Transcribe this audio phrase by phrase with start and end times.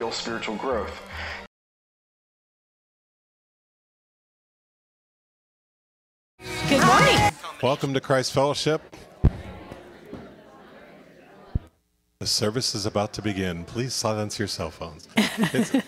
[0.00, 1.02] real spiritual growth.
[6.68, 7.32] Good morning.
[7.64, 8.80] Welcome to Christ Fellowship.
[12.20, 13.64] The service is about to begin.
[13.64, 15.08] Please silence your cell phones.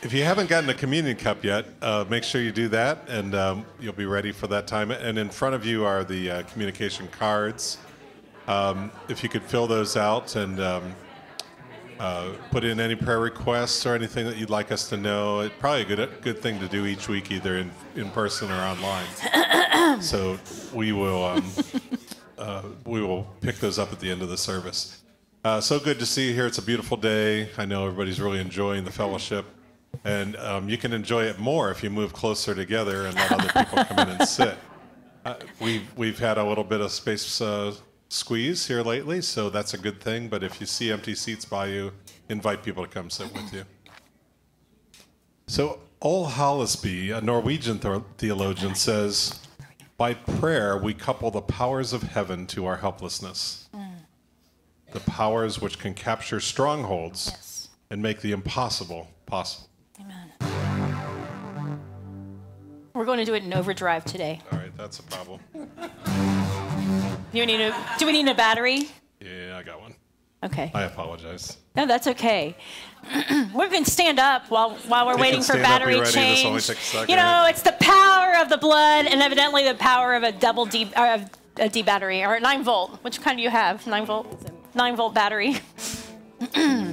[0.00, 3.34] If you haven't gotten a communion cup yet, uh, make sure you do that, and
[3.34, 4.92] um, you'll be ready for that time.
[4.92, 7.78] And in front of you are the uh, communication cards.
[8.46, 10.94] Um, if you could fill those out and um,
[11.98, 15.54] uh, put in any prayer requests or anything that you'd like us to know, it's
[15.58, 19.06] probably a good good thing to do each week, either in, in person or online.
[20.00, 20.38] so
[20.72, 21.44] we will um,
[22.38, 25.02] uh, we will pick those up at the end of the service.
[25.44, 26.46] Uh, so good to see you here.
[26.46, 27.48] It's a beautiful day.
[27.56, 29.46] I know everybody's really enjoying the fellowship,
[30.04, 33.64] and um, you can enjoy it more if you move closer together and let other
[33.64, 34.56] people come in and sit.
[35.24, 37.74] Uh, we've we've had a little bit of space uh,
[38.08, 40.28] squeeze here lately, so that's a good thing.
[40.28, 41.92] But if you see empty seats by you,
[42.28, 43.64] invite people to come sit with you.
[45.46, 47.78] So Ole Hallesby, a Norwegian
[48.18, 49.40] theologian, says,
[49.96, 53.94] "By prayer we couple the powers of heaven to our helplessness, mm.
[54.92, 57.68] the powers which can capture strongholds Yes.
[57.90, 59.67] and make the impossible possible."
[62.98, 64.40] We're going to do it in overdrive today.
[64.50, 65.38] All right, that's a problem.
[65.54, 68.88] Do we need a, do we need a battery?
[69.20, 69.94] Yeah, I got one.
[70.42, 70.72] Okay.
[70.74, 71.58] I apologize.
[71.76, 72.56] No, that's okay.
[73.54, 76.42] we can stand up while while we're You waiting for up, battery only change.
[76.42, 77.10] takes a second.
[77.10, 80.66] You know, it's the power of the blood, and evidently the power of a double
[80.66, 81.20] D or
[81.58, 82.98] a D battery or a nine volt.
[83.04, 83.86] Which kind do you have?
[83.86, 84.50] Nine volt.
[84.74, 85.56] Nine volt battery.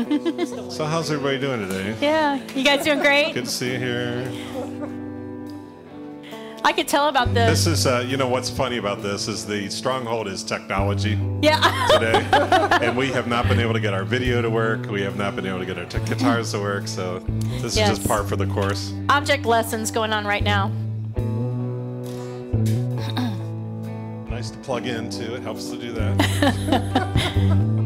[0.70, 1.94] So, how's everybody doing today?
[2.00, 3.34] Yeah, you guys doing great.
[3.34, 4.32] Good to see you here.
[6.64, 9.44] I could tell about the This is, uh, you know, what's funny about this is
[9.44, 11.86] the stronghold is technology yeah.
[11.90, 12.26] today,
[12.86, 14.86] and we have not been able to get our video to work.
[14.90, 16.86] We have not been able to get our t- guitars to work.
[16.88, 17.18] So,
[17.60, 17.90] this Yes.
[17.92, 18.94] is just par for the course.
[19.10, 20.68] Object lessons going on right now.
[24.30, 25.34] Nice to plug in too.
[25.34, 27.76] It helps to do that.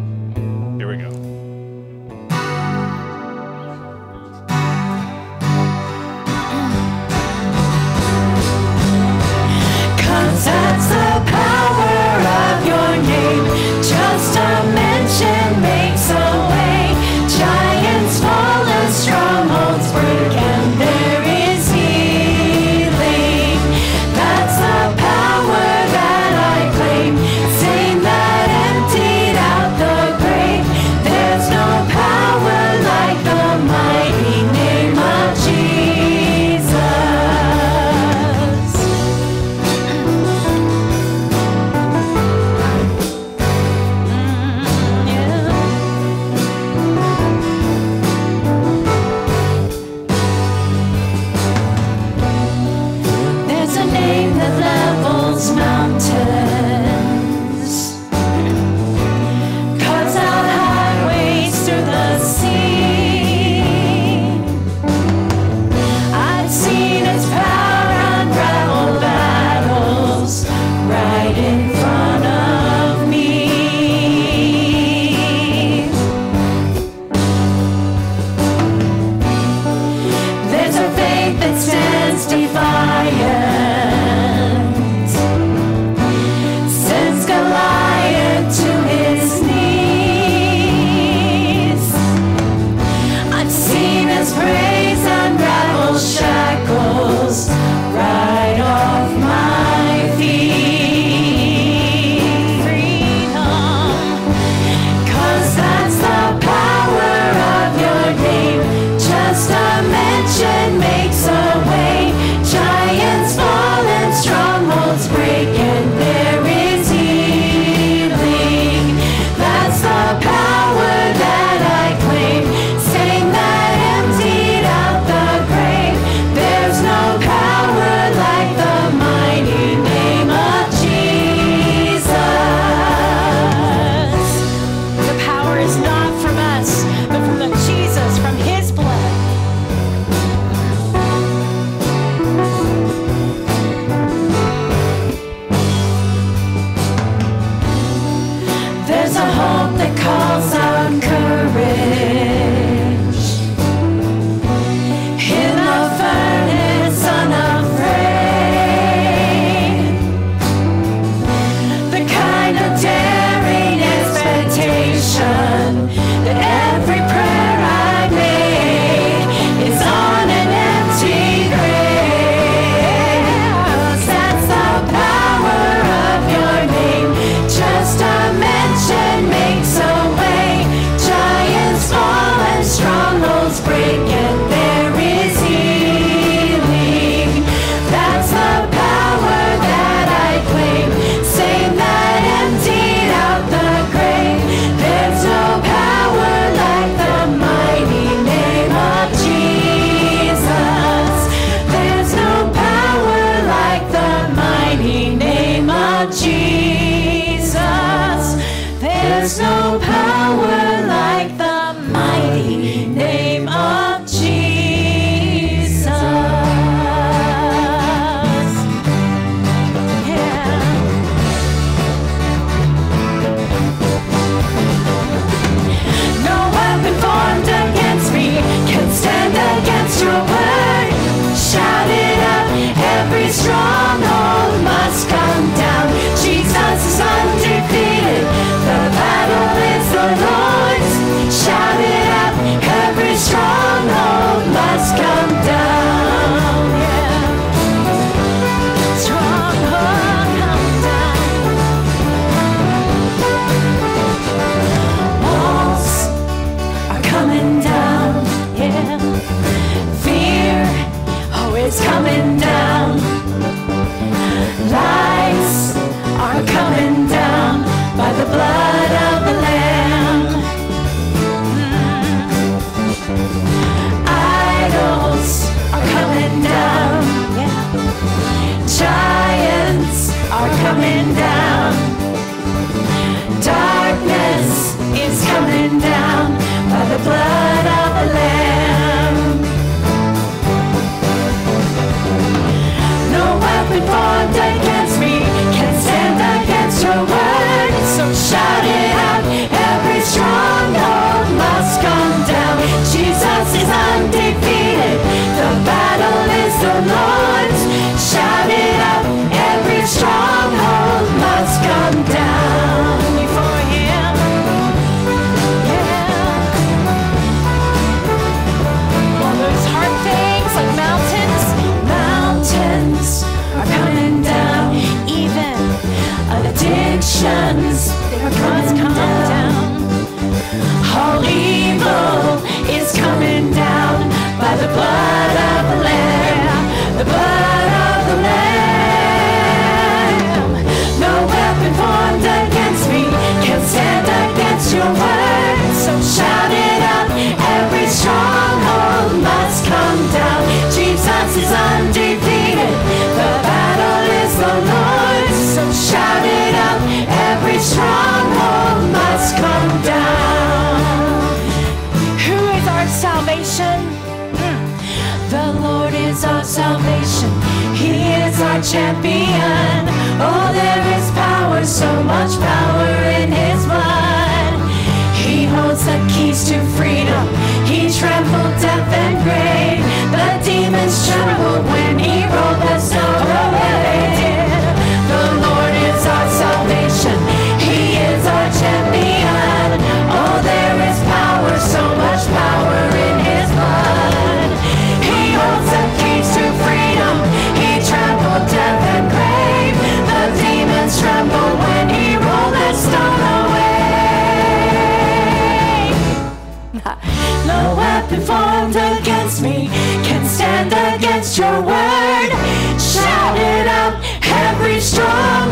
[411.38, 412.30] your word.
[412.78, 415.43] Shout it up, every strong.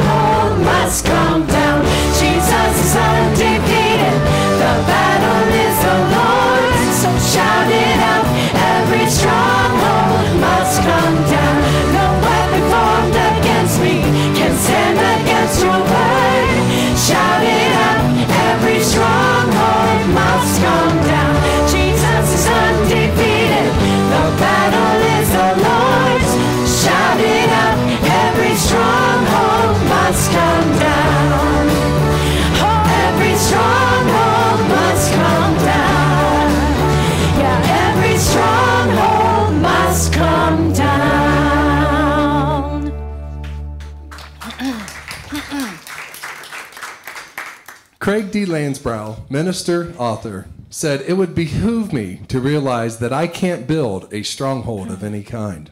[48.03, 48.45] Craig D.
[48.45, 54.25] Lounsbrough, minister, author, said, It would behoove me to realize that I can't build a
[54.25, 55.71] stronghold of any kind.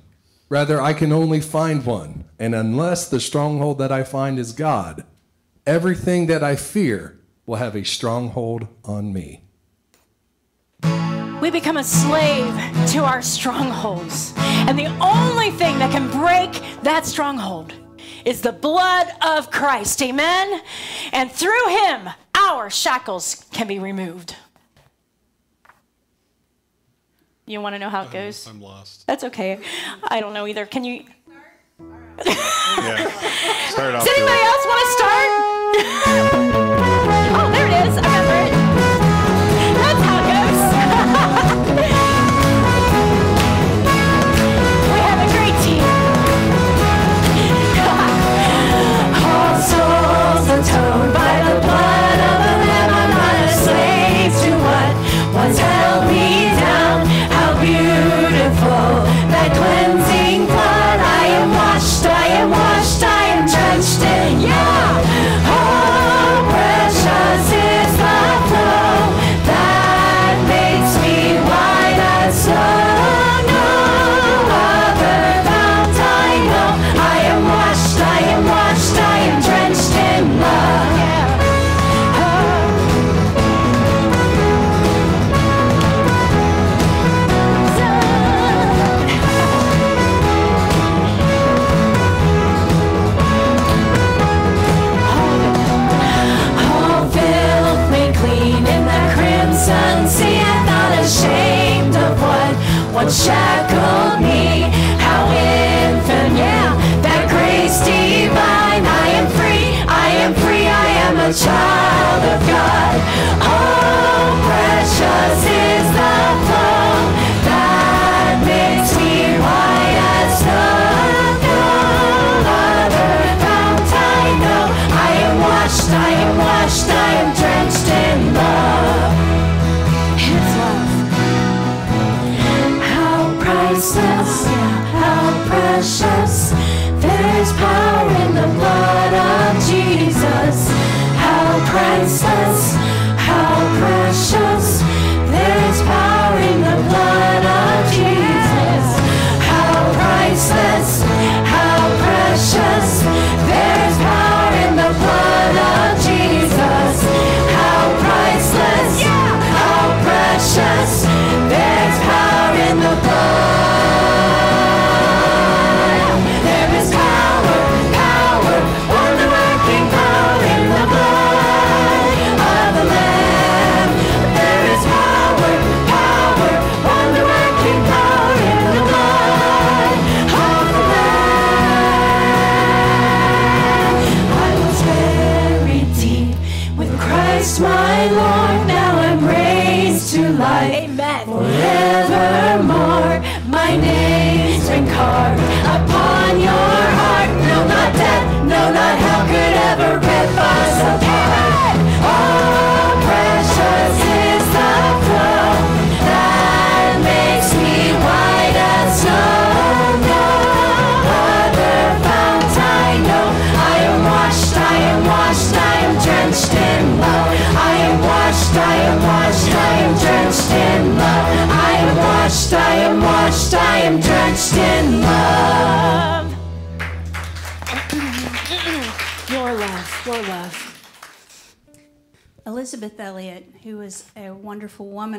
[0.48, 5.04] Rather, I can only find one, and unless the stronghold that I find is God,
[5.66, 9.42] everything that I fear will have a stronghold on me.
[11.42, 12.54] We become a slave
[12.92, 16.52] to our strongholds, and the only thing that can break
[16.84, 17.74] that stronghold
[18.24, 20.00] is the blood of Christ.
[20.02, 20.60] Amen?
[21.12, 24.36] And through him, our shackles can be removed.
[27.46, 28.46] You want to know how it goes?
[28.46, 29.06] I'm, lost.
[29.08, 29.58] That's okay.
[30.04, 30.66] I don't know either.
[30.66, 31.04] Can you?
[32.24, 32.24] yeah.
[33.70, 34.04] Start off.
[34.04, 35.30] Does anybody else want to start?
[37.34, 37.96] oh, there it is.
[37.96, 38.59] I remember it.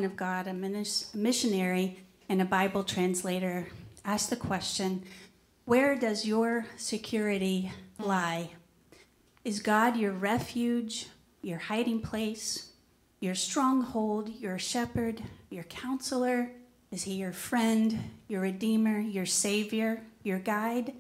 [0.03, 3.67] of God, a, missionary, and a Bible translator,
[4.05, 5.03] ask the question
[5.65, 8.51] Where does your security lie?
[9.43, 11.07] Is God your refuge,
[11.41, 12.71] your hiding place,
[13.19, 16.51] your stronghold, your shepherd, your counselor?
[16.91, 20.93] Is he your friend, your redeemer, your savior, your guide?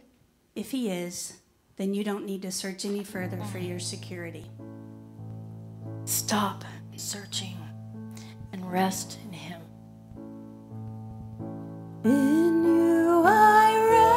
[0.55, 1.33] If he is,
[1.77, 4.45] then you don't need to search any further for your security.
[6.05, 6.63] Stop
[7.01, 7.60] searching
[8.71, 9.61] rest in Him.
[12.05, 14.10] In you I rest.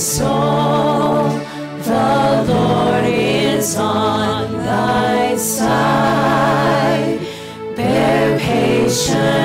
[0.00, 1.28] soul,
[1.84, 7.20] the Lord is on thy side.
[7.76, 9.39] Bear patience.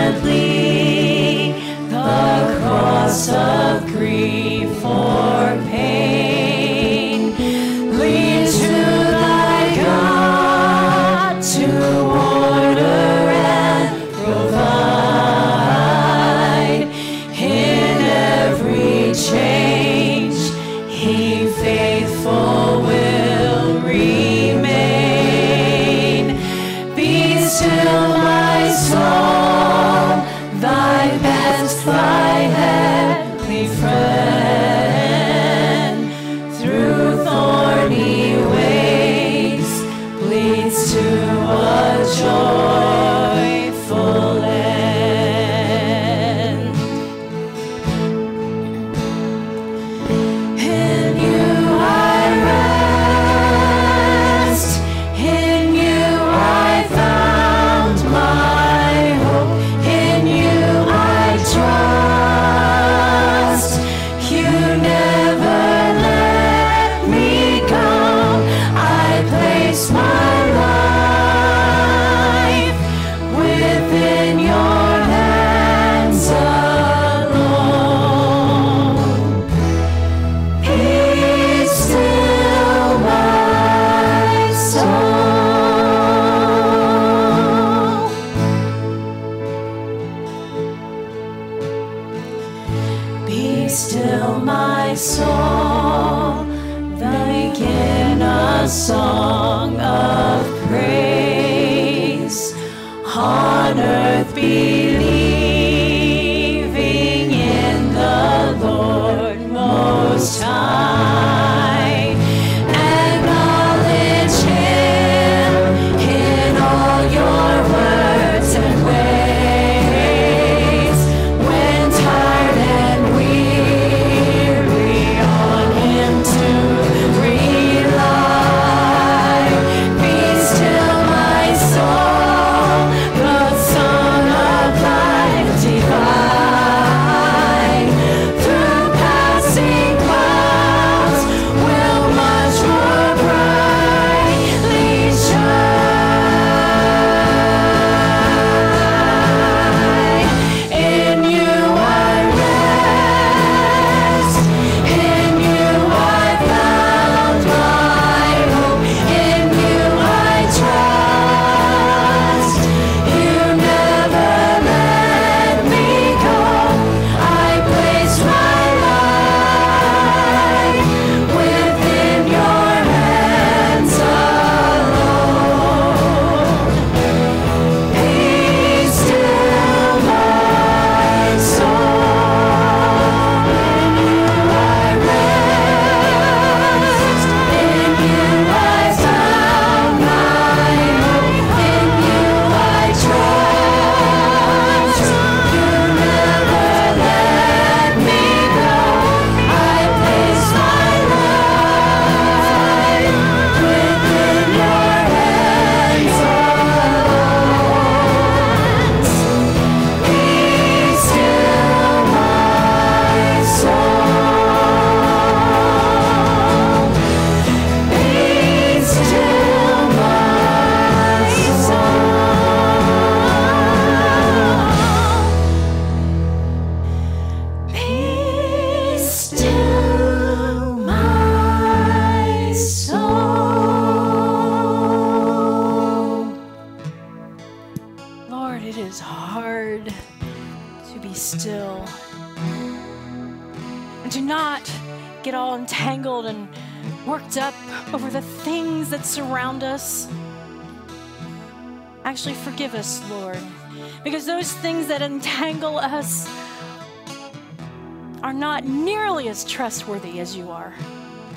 [259.65, 260.71] Trustworthy as you are.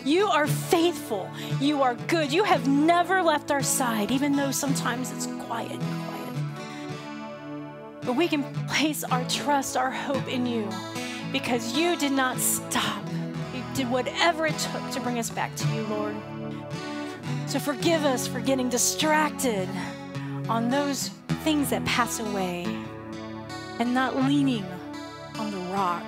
[0.04, 1.30] You are faithful.
[1.62, 2.30] You are good.
[2.30, 6.34] You have never left our side, even though sometimes it's quiet, quiet.
[8.02, 10.68] But we can place our trust, our hope in you
[11.32, 13.02] because you did not stop.
[13.54, 16.14] You did whatever it took to bring us back to you, Lord.
[17.46, 19.70] So forgive us for getting distracted
[20.50, 21.08] on those
[21.44, 22.66] things that pass away
[23.78, 24.66] and not leaning
[25.38, 26.04] on the rock.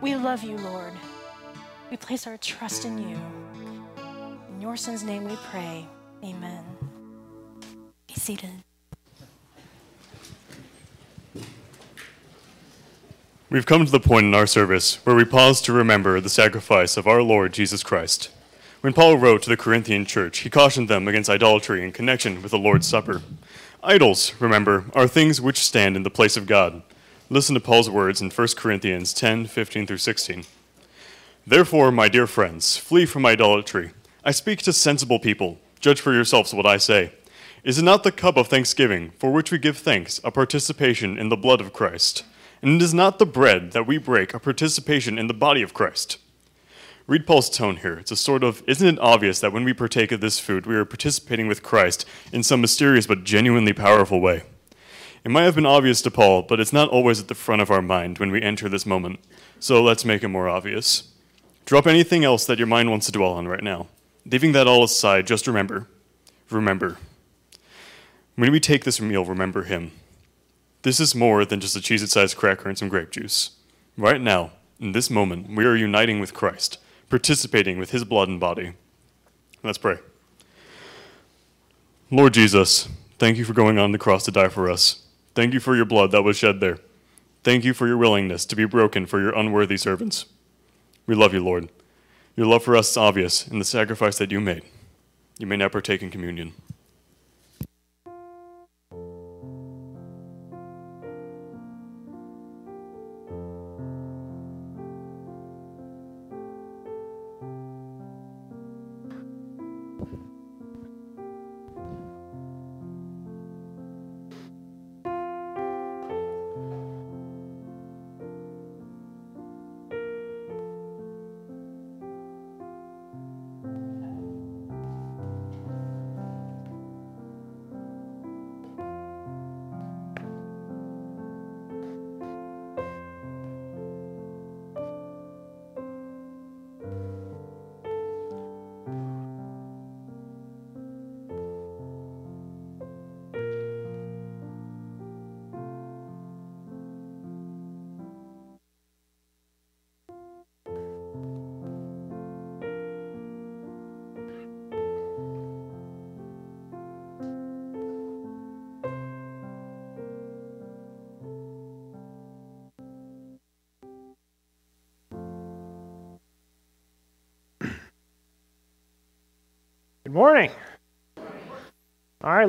[0.00, 0.79] We love you, Lord.
[2.10, 3.16] Place our trust in you.
[4.48, 5.86] In your son's name we pray.
[6.24, 6.64] Amen.
[8.08, 8.64] Be seated.
[13.48, 16.96] We've come to the point in our service where we pause to remember the sacrifice
[16.96, 18.30] of our Lord Jesus Christ.
[18.80, 22.50] When Paul wrote to the Corinthian church, he cautioned them against idolatry in connection with
[22.50, 23.22] the Lord's Supper.
[23.84, 26.82] Idols, remember, are things which stand in the place of God.
[27.28, 30.44] Listen to Paul's words in 1 Corinthians 10 15 through 16.
[31.46, 33.92] Therefore, my dear friends, flee from idolatry.
[34.24, 35.58] I speak to sensible people.
[35.80, 37.12] Judge for yourselves what I say.
[37.64, 41.28] Is it not the cup of thanksgiving, for which we give thanks, a participation in
[41.28, 42.24] the blood of Christ?
[42.62, 45.74] And it is not the bread that we break, a participation in the body of
[45.74, 46.18] Christ.
[47.06, 47.94] Read Paul's tone here.
[47.94, 50.76] It's a sort of, isn't it obvious that when we partake of this food, we
[50.76, 54.44] are participating with Christ in some mysterious but genuinely powerful way?
[55.24, 57.70] It might have been obvious to Paul, but it's not always at the front of
[57.70, 59.20] our mind when we enter this moment.
[59.58, 61.09] So let's make it more obvious.
[61.64, 63.86] Drop anything else that your mind wants to dwell on right now.
[64.26, 65.86] Leaving that all aside, just remember,
[66.50, 66.98] remember.
[68.36, 69.92] When we take this meal, remember Him.
[70.82, 73.50] This is more than just a Cheez It sized cracker and some grape juice.
[73.96, 78.40] Right now, in this moment, we are uniting with Christ, participating with His blood and
[78.40, 78.72] body.
[79.62, 79.98] Let's pray.
[82.10, 85.06] Lord Jesus, thank you for going on the cross to die for us.
[85.34, 86.78] Thank you for your blood that was shed there.
[87.44, 90.26] Thank you for your willingness to be broken for your unworthy servants.
[91.06, 91.70] We love you, Lord.
[92.36, 94.62] Your love for us is obvious in the sacrifice that you made.
[95.38, 96.52] You may now partake in communion.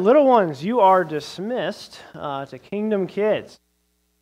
[0.01, 3.59] Little ones, you are dismissed uh, to Kingdom Kids.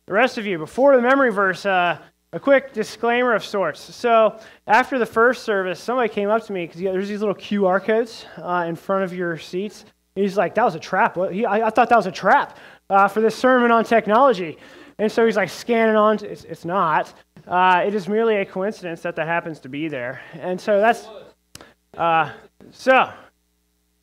[0.06, 1.98] The rest of you, before the memory verse, uh,
[2.32, 3.80] a quick disclaimer of sorts.
[3.80, 7.82] So, after the first service, somebody came up to me because there's these little QR
[7.82, 9.84] codes uh, in front of your seats.
[10.14, 13.08] He's like, "That was a trap." He, I, I, thought that was a trap uh,
[13.08, 14.58] for this sermon on technology.
[14.98, 16.22] And so he's like scanning on.
[16.24, 17.12] It's, it's not.
[17.46, 20.20] Uh, it is merely a coincidence that that happens to be there.
[20.34, 21.08] And so that's.
[21.96, 22.30] Uh,
[22.70, 23.10] so,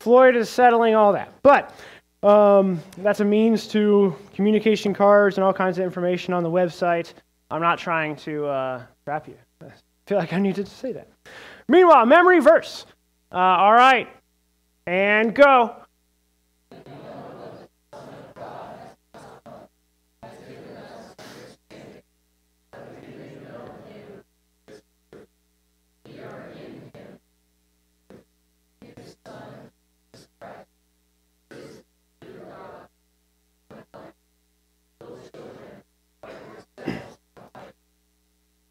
[0.00, 1.32] Floyd is settling all that.
[1.42, 1.74] But
[2.22, 7.12] um, that's a means to communication cards and all kinds of information on the website.
[7.50, 9.36] I'm not trying to uh, trap you.
[9.62, 9.72] I
[10.06, 11.08] feel like I needed to say that.
[11.68, 12.86] Meanwhile, memory verse.
[13.32, 14.08] Uh, all right.
[14.86, 15.76] And go.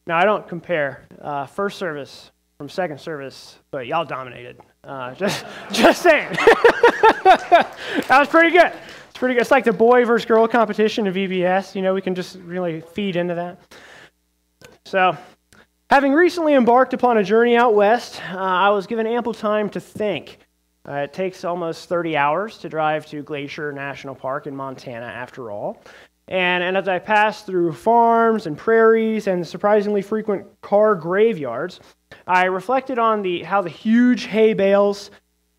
[0.07, 4.57] Now, I don't compare uh, first service from second service, but y'all dominated.
[4.81, 6.29] Uh, just, just saying.
[7.25, 8.71] that was pretty good.
[9.09, 9.41] It's pretty good.
[9.41, 11.75] It's like the boy versus girl competition of VBS.
[11.75, 13.59] You know, we can just really feed into that.
[14.85, 15.17] So,
[15.89, 19.81] having recently embarked upon a journey out west, uh, I was given ample time to
[19.81, 20.39] think.
[20.87, 25.51] Uh, it takes almost 30 hours to drive to Glacier National Park in Montana, after
[25.51, 25.81] all.
[26.27, 31.79] And, and as I passed through farms and prairies and surprisingly frequent car graveyards,
[32.25, 35.09] I reflected on the, how the huge hay bales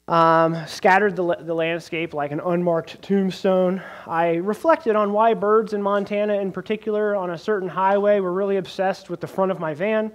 [0.09, 3.83] um, scattered the, the landscape like an unmarked tombstone.
[4.07, 8.57] I reflected on why birds in Montana, in particular, on a certain highway, were really
[8.57, 10.13] obsessed with the front of my van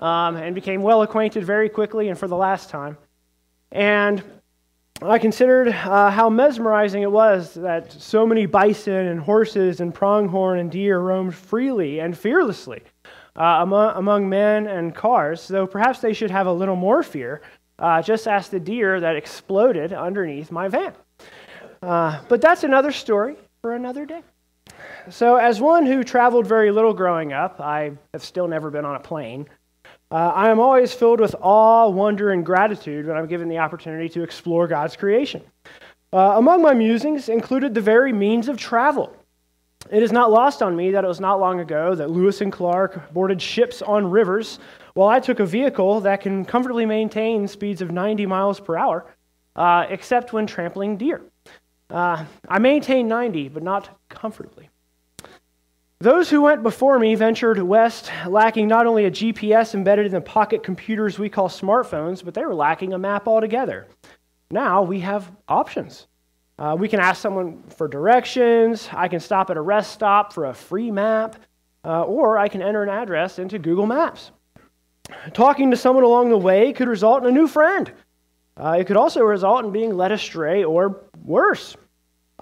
[0.00, 2.96] um, and became well acquainted very quickly and for the last time.
[3.72, 4.22] And
[5.02, 10.58] I considered uh, how mesmerizing it was that so many bison and horses and pronghorn
[10.58, 12.82] and deer roamed freely and fearlessly
[13.34, 17.40] uh, among, among, men and cars, though perhaps they should have a little more fear.
[17.78, 20.92] Uh, just ask the deer that exploded underneath my van.
[21.82, 24.20] Uh, but that's another story for another day.
[25.08, 28.96] So, as one who traveled very little growing up, I have still never been on
[28.96, 29.48] a plane.
[30.10, 34.08] Uh, I am always filled with awe, wonder, and gratitude when I'm given the opportunity
[34.08, 35.42] to explore God's creation.
[36.12, 39.14] Uh, among my musings included the very means of travel.
[39.88, 42.52] It is not lost on me that it was not long ago that Lewis and
[42.52, 44.58] Clark boarded ships on rivers
[44.94, 49.06] while I took a vehicle that can comfortably maintain speeds of 90 miles per hour,
[49.54, 51.22] uh, except when trampling deer.
[51.88, 54.68] Uh, I maintain 90, but not comfortably.
[56.02, 60.22] Those who went before me ventured west, lacking not only a GPS embedded in the
[60.22, 63.86] pocket computers we call smartphones, but they were lacking a map altogether.
[64.50, 66.06] Now we have options.
[66.58, 70.46] Uh, we can ask someone for directions, I can stop at a rest stop for
[70.46, 71.36] a free map,
[71.84, 74.30] uh, or I can enter an address into Google Maps.
[75.34, 77.92] Talking to someone along the way could result in a new friend.
[78.56, 81.76] Uh, it could also result in being led astray or worse.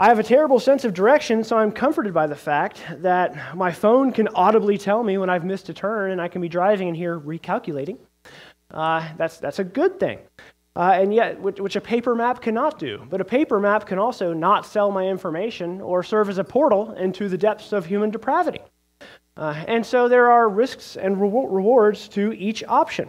[0.00, 3.72] I have a terrible sense of direction, so I'm comforted by the fact that my
[3.72, 6.86] phone can audibly tell me when I've missed a turn and I can be driving
[6.86, 7.98] and here recalculating.
[8.70, 10.20] Uh, that's, that's a good thing.
[10.76, 13.04] Uh, and yet, which, which, a paper map cannot do.
[13.10, 16.92] But a paper map can also not sell my information or serve as a portal
[16.92, 18.60] into the depths of human depravity.
[19.36, 23.08] Uh, and so there are risks and re- rewards to each option.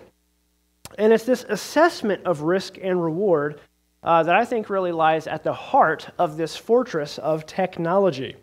[0.97, 3.59] And it's this assessment of risk and reward
[4.03, 8.35] uh, that I think really lies at the heart of this fortress of technology.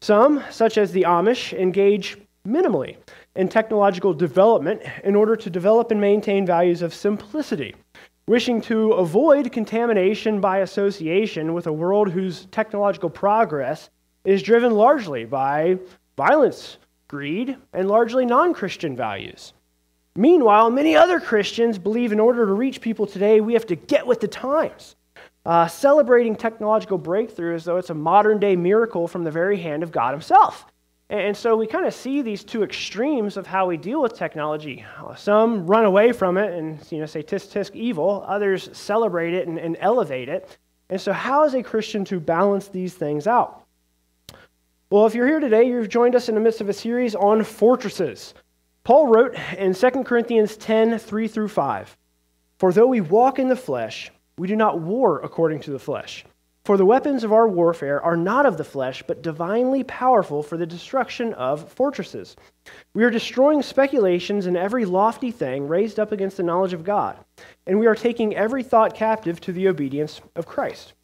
[0.00, 2.96] Some, such as the Amish, engage minimally
[3.34, 7.74] in technological development in order to develop and maintain values of simplicity,
[8.26, 13.90] wishing to avoid contamination by association with a world whose technological progress
[14.24, 15.78] is driven largely by
[16.16, 19.52] violence, greed, and largely non Christian values.
[20.16, 24.06] Meanwhile, many other Christians believe in order to reach people today, we have to get
[24.06, 24.96] with the times,
[25.44, 29.82] uh, celebrating technological breakthrough as though it's a modern day miracle from the very hand
[29.82, 30.66] of God Himself.
[31.08, 34.84] And so we kind of see these two extremes of how we deal with technology.
[35.14, 38.24] Some run away from it and you know say tisk tisk evil.
[38.26, 40.58] Others celebrate it and, and elevate it.
[40.88, 43.66] And so, how is a Christian to balance these things out?
[44.90, 47.44] Well, if you're here today, you've joined us in the midst of a series on
[47.44, 48.34] fortresses.
[48.86, 51.96] Paul wrote in 2 Corinthians 10 3 through 5
[52.60, 56.24] For though we walk in the flesh, we do not war according to the flesh.
[56.64, 60.56] For the weapons of our warfare are not of the flesh, but divinely powerful for
[60.56, 62.36] the destruction of fortresses.
[62.94, 67.18] We are destroying speculations and every lofty thing raised up against the knowledge of God,
[67.66, 70.94] and we are taking every thought captive to the obedience of Christ.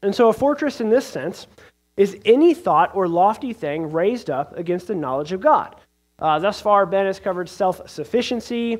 [0.00, 1.48] And so, a fortress in this sense
[1.98, 5.76] is any thought or lofty thing raised up against the knowledge of God.
[6.20, 8.78] Uh, thus far, Ben has covered self sufficiency,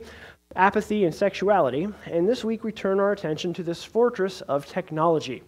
[0.57, 5.43] apathy, and sexuality, and this week we turn our attention to this fortress of technology.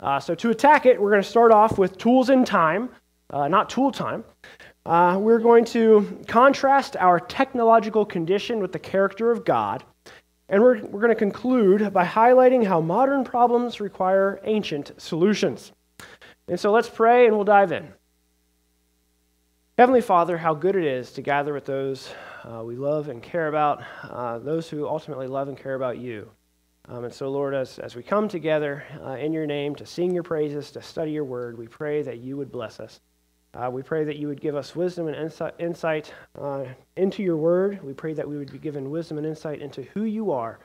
[0.00, 2.88] Uh, so, to attack it, we're going to start off with tools in time,
[3.30, 4.24] uh, not tool time.
[4.86, 9.84] Uh, we're going to contrast our technological condition with the character of God,
[10.48, 15.72] and we're, we're going to conclude by highlighting how modern problems require ancient solutions.
[16.48, 17.92] And so, let's pray and we'll dive in.
[19.76, 22.08] Heavenly Father, how good it is to gather with those
[22.44, 26.30] uh, we love and care about, uh, those who ultimately love and care about you.
[26.88, 30.14] Um, and so, Lord, as, as we come together uh, in your name to sing
[30.14, 33.00] your praises, to study your word, we pray that you would bless us.
[33.52, 35.16] Uh, we pray that you would give us wisdom and
[35.58, 37.82] insight, uh, into your word.
[37.82, 40.60] We pray that we would be given wisdom and insight into who you are.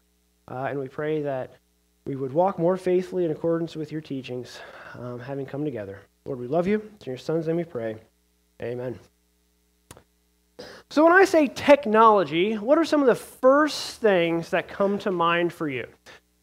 [0.48, 1.54] Uh, and we pray that
[2.06, 4.60] we would walk more faithfully in accordance with your teachings,
[5.00, 5.98] um, having come together.
[6.26, 6.88] Lord, we love you.
[6.98, 7.95] It's in your son's name we pray.
[8.62, 9.00] Amen.
[10.89, 15.12] So, when I say technology, what are some of the first things that come to
[15.12, 15.86] mind for you?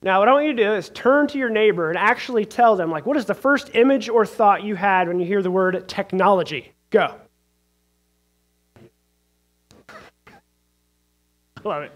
[0.03, 2.77] Now, what I want you to do is turn to your neighbor and actually tell
[2.77, 5.51] them, like, what is the first image or thought you had when you hear the
[5.51, 6.73] word technology?
[6.91, 7.17] Go.
[11.65, 11.93] Love it.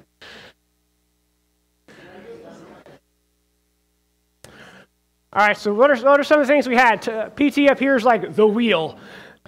[5.33, 7.03] All right, so what are, what are some of the things we had?
[7.03, 8.99] PT uh, up here is like the wheel.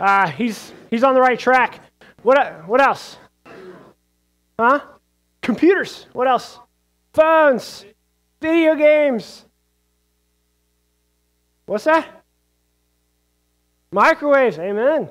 [0.03, 1.79] Uh, he's, he's on the right track.
[2.25, 3.19] What, what else?
[4.59, 4.81] Huh?
[5.43, 6.09] Computers.
[6.13, 6.59] What else?
[7.13, 7.85] Phones.
[8.41, 9.45] Video games.
[11.67, 12.25] What's that?
[13.93, 14.59] Microwaves.
[14.59, 15.09] Amen.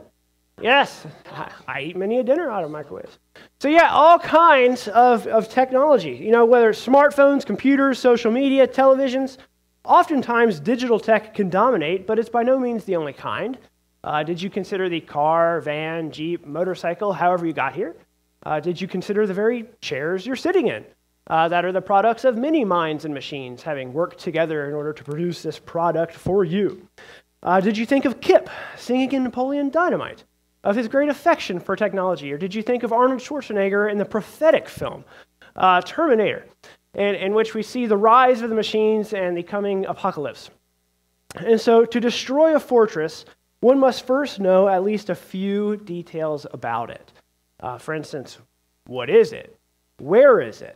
[0.62, 1.08] Yes.
[1.32, 3.18] I, I eat many a dinner out of microwaves.
[3.62, 6.12] So, yeah, all kinds of, of technology.
[6.12, 9.38] You know, whether it's smartphones, computers, social media, televisions.
[9.86, 13.58] Oftentimes, digital tech can dominate, but it's by no means the only kind.
[14.04, 17.96] Uh, did you consider the car, van, jeep, motorcycle, however you got here?
[18.44, 20.84] Uh, did you consider the very chairs you're sitting in
[21.28, 24.92] uh, that are the products of many minds and machines having worked together in order
[24.92, 26.88] to produce this product for you?
[27.44, 30.24] Uh, did you think of Kip singing in Napoleon Dynamite,
[30.64, 32.32] of his great affection for technology?
[32.32, 35.04] Or did you think of Arnold Schwarzenegger in the prophetic film,
[35.56, 36.46] uh, Terminator,
[36.96, 40.50] in, in which we see the rise of the machines and the coming apocalypse?
[41.36, 43.26] And so, to destroy a fortress,
[43.62, 47.12] one must first know at least a few details about it.
[47.60, 48.40] Uh, for instance,
[48.88, 49.56] what is it?
[50.00, 50.76] Where is it?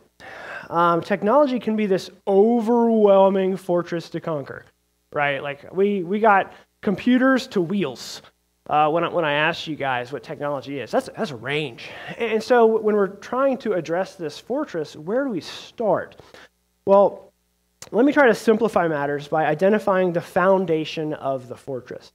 [0.70, 4.64] Um, technology can be this overwhelming fortress to conquer,
[5.12, 5.42] right?
[5.42, 8.22] Like we, we got computers to wheels.
[8.68, 11.88] Uh, when, I, when I asked you guys what technology is, that's, that's a range.
[12.18, 16.20] And so when we're trying to address this fortress, where do we start?
[16.84, 17.32] Well,
[17.92, 22.12] let me try to simplify matters by identifying the foundation of the fortress.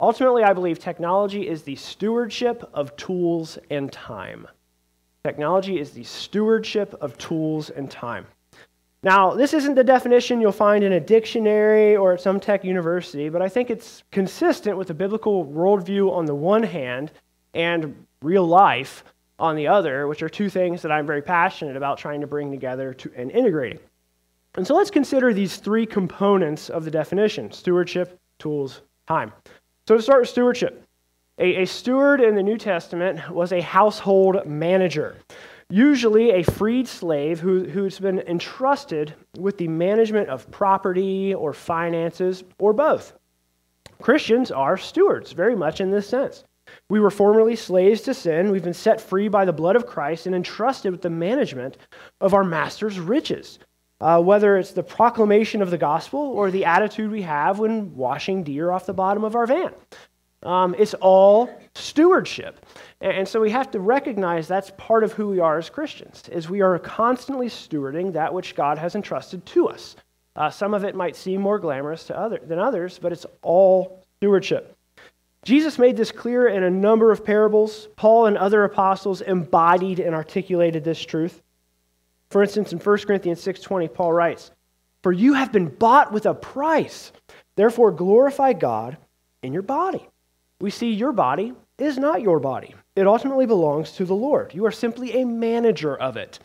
[0.00, 4.46] Ultimately, I believe technology is the stewardship of tools and time.
[5.24, 8.26] Technology is the stewardship of tools and time.
[9.02, 13.28] Now, this isn't the definition you'll find in a dictionary or at some tech university,
[13.28, 17.12] but I think it's consistent with the biblical worldview on the one hand
[17.54, 19.04] and real life
[19.38, 22.50] on the other, which are two things that I'm very passionate about trying to bring
[22.50, 23.78] together to, and integrating.
[24.56, 29.32] And so let's consider these three components of the definition stewardship, tools, time.
[29.86, 30.84] So, to start with stewardship,
[31.38, 35.16] a, a steward in the New Testament was a household manager,
[35.70, 42.42] usually a freed slave who, who's been entrusted with the management of property or finances
[42.58, 43.12] or both.
[44.02, 46.42] Christians are stewards, very much in this sense.
[46.90, 48.50] We were formerly slaves to sin.
[48.50, 51.76] We've been set free by the blood of Christ and entrusted with the management
[52.20, 53.60] of our master's riches.
[54.00, 58.42] Uh, whether it's the proclamation of the gospel or the attitude we have when washing
[58.42, 59.72] deer off the bottom of our van.
[60.42, 62.64] Um, it's all stewardship.
[63.00, 66.48] And so we have to recognize that's part of who we are as Christians, is
[66.48, 69.96] we are constantly stewarding that which God has entrusted to us.
[70.36, 74.04] Uh, some of it might seem more glamorous to other, than others, but it's all
[74.18, 74.76] stewardship.
[75.42, 77.88] Jesus made this clear in a number of parables.
[77.96, 81.40] Paul and other apostles embodied and articulated this truth.
[82.30, 84.50] For instance, in 1 Corinthians 6:20, Paul writes,
[85.02, 87.12] "For you have been bought with a price.
[87.56, 88.96] Therefore glorify God
[89.42, 90.08] in your body."
[90.60, 92.74] We see your body is not your body.
[92.94, 94.54] It ultimately belongs to the Lord.
[94.54, 96.38] You are simply a manager of it.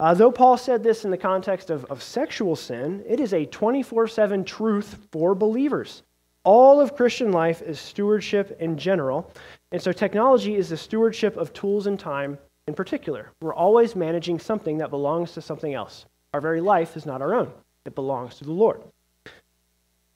[0.00, 3.44] Uh, though Paul said this in the context of, of sexual sin, it is a
[3.46, 6.02] 24 7 truth for believers.
[6.44, 9.30] All of Christian life is stewardship in general,
[9.70, 13.30] And so technology is the stewardship of tools and time in particular.
[13.40, 16.06] We're always managing something that belongs to something else.
[16.32, 17.52] Our very life is not our own,
[17.84, 18.82] it belongs to the Lord.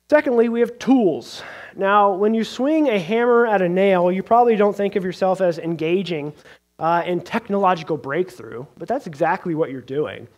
[0.08, 1.42] Secondly, we have tools.
[1.74, 5.40] Now, when you swing a hammer at a nail, you probably don't think of yourself
[5.40, 6.32] as engaging
[6.78, 10.28] uh, in technological breakthrough, but that's exactly what you're doing.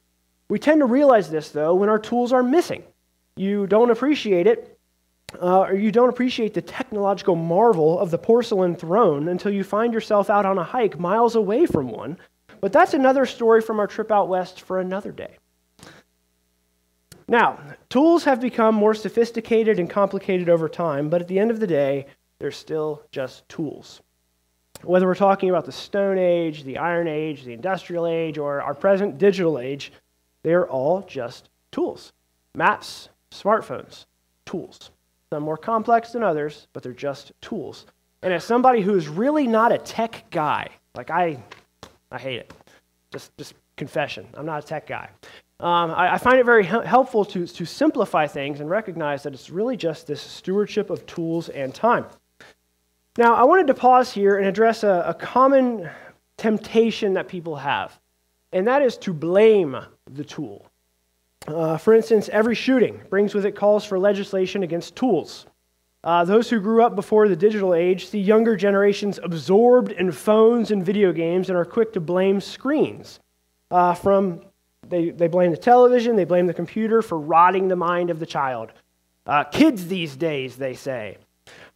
[0.48, 2.82] We tend to realize this, though, when our tools are missing.
[3.36, 4.77] You don't appreciate it,
[5.40, 9.92] uh, or you don't appreciate the technological marvel of the porcelain throne until you find
[9.92, 12.18] yourself out on a hike miles away from one.
[12.60, 15.36] But that's another story from our trip out west for another day.
[17.28, 17.60] Now,
[17.90, 21.66] tools have become more sophisticated and complicated over time, but at the end of the
[21.66, 22.06] day,
[22.38, 24.00] they're still just tools.
[24.82, 28.74] Whether we're talking about the Stone Age, the Iron Age, the Industrial Age, or our
[28.74, 29.92] present digital age,
[30.42, 32.12] they're all just tools.
[32.54, 34.06] Maps, smartphones,
[34.46, 34.90] tools.
[35.32, 37.86] Some more complex than others, but they're just tools.
[38.22, 41.42] And as somebody who is really not a tech guy, like I,
[42.10, 42.52] I hate it.
[43.12, 44.26] Just, just confession.
[44.34, 45.10] I'm not a tech guy.
[45.60, 49.50] Um, I, I, find it very helpful to, to simplify things and recognize that it's
[49.50, 52.06] really just this stewardship of tools and time.
[53.16, 55.90] Now, I wanted to pause here and address a, a common
[56.36, 57.98] temptation that people have,
[58.52, 59.76] and that is to blame
[60.08, 60.67] the tool.
[61.48, 65.46] Uh, for instance, every shooting brings with it calls for legislation against tools.
[66.04, 70.70] Uh, those who grew up before the digital age see younger generations absorbed in phones
[70.70, 73.18] and video games and are quick to blame screens
[73.70, 74.40] uh, from
[74.88, 78.26] they, they blame the television, they blame the computer for rotting the mind of the
[78.26, 78.72] child.
[79.26, 81.18] Uh, kids these days, they say.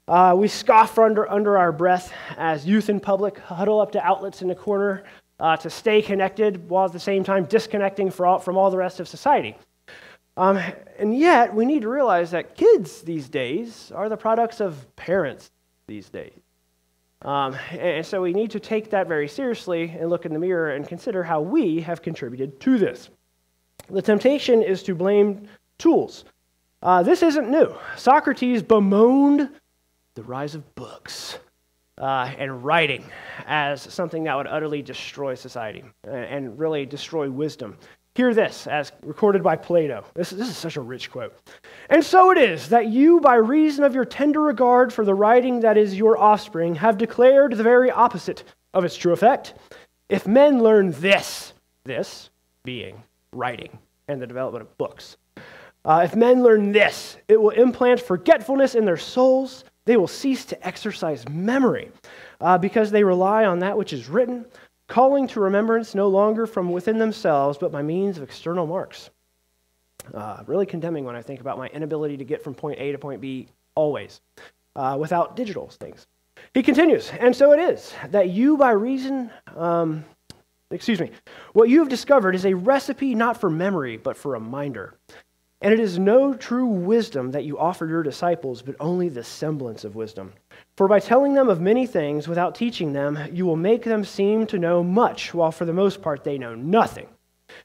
[0.08, 4.42] Uh, we scoff under, under our breath as youth in public huddle up to outlets
[4.42, 5.04] in the corner
[5.40, 9.00] uh, to stay connected while at the same time disconnecting all, from all the rest
[9.00, 9.56] of society.
[10.36, 10.58] Um,
[10.98, 15.50] and yet, we need to realize that kids these days are the products of parents
[15.86, 16.32] these days.
[17.22, 20.70] Um, and so we need to take that very seriously and look in the mirror
[20.70, 23.10] and consider how we have contributed to this.
[23.90, 26.24] The temptation is to blame tools.
[26.82, 27.74] Uh, this isn't new.
[27.96, 29.50] Socrates bemoaned
[30.14, 31.38] the rise of books
[31.98, 33.04] uh, and writing
[33.46, 37.76] as something that would utterly destroy society and really destroy wisdom.
[38.14, 40.04] Hear this, as recorded by Plato.
[40.14, 41.34] This, this is such a rich quote.
[41.88, 45.60] And so it is that you, by reason of your tender regard for the writing
[45.60, 49.54] that is your offspring, have declared the very opposite of its true effect.
[50.10, 52.28] If men learn this, this
[52.64, 53.78] being writing
[54.08, 55.16] and the development of books,
[55.86, 59.64] uh, if men learn this, it will implant forgetfulness in their souls.
[59.84, 61.90] They will cease to exercise memory
[62.40, 64.46] uh, because they rely on that which is written
[64.92, 69.08] calling to remembrance no longer from within themselves, but by means of external marks.
[70.12, 72.98] Uh, really condemning when I think about my inability to get from point A to
[72.98, 74.20] point B always
[74.76, 76.06] uh, without digital things.
[76.52, 80.04] He continues, and so it is that you, by reason, um,
[80.70, 81.10] excuse me,
[81.54, 84.94] what you have discovered is a recipe not for memory, but for reminder.
[85.62, 89.84] And it is no true wisdom that you offer your disciples, but only the semblance
[89.84, 90.32] of wisdom.
[90.76, 94.44] For by telling them of many things without teaching them, you will make them seem
[94.48, 97.06] to know much, while for the most part they know nothing.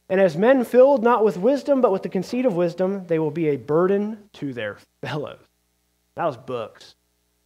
[0.09, 3.31] And as men filled not with wisdom, but with the conceit of wisdom, they will
[3.31, 5.39] be a burden to their fellows.
[6.15, 6.95] That was books.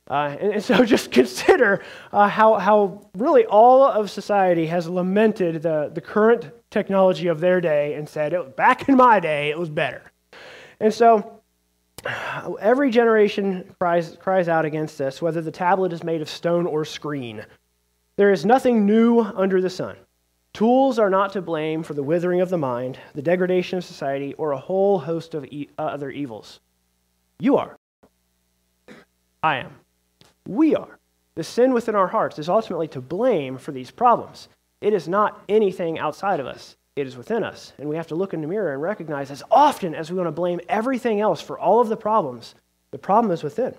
[0.10, 1.82] Uh, and, and, so just consider
[2.12, 7.62] uh, how, how really all of society has lamented the, the current technology of their
[7.62, 10.11] day and said, back in my day, it was better.
[10.82, 11.42] And so
[12.60, 16.84] Every generation cries, cries out against this, whether the tablet is made of stone or
[16.84, 17.46] screen.
[18.16, 19.96] There is nothing new under the sun.
[20.54, 24.34] Tools are not to blame for the withering of the mind, the degradation of society,
[24.34, 26.60] or a whole host of e- uh, other evils.
[27.40, 27.78] You are.
[29.44, 29.76] I am.
[30.48, 31.00] We are.
[31.36, 34.50] The sin within our hearts is ultimately to blame for these problems.
[34.82, 37.74] It is not anything outside of us it is within us.
[37.78, 40.28] And we have to look in the mirror and recognize as often as we want
[40.28, 42.56] to blame everything else for all of the problems,
[42.92, 43.74] the problem is within.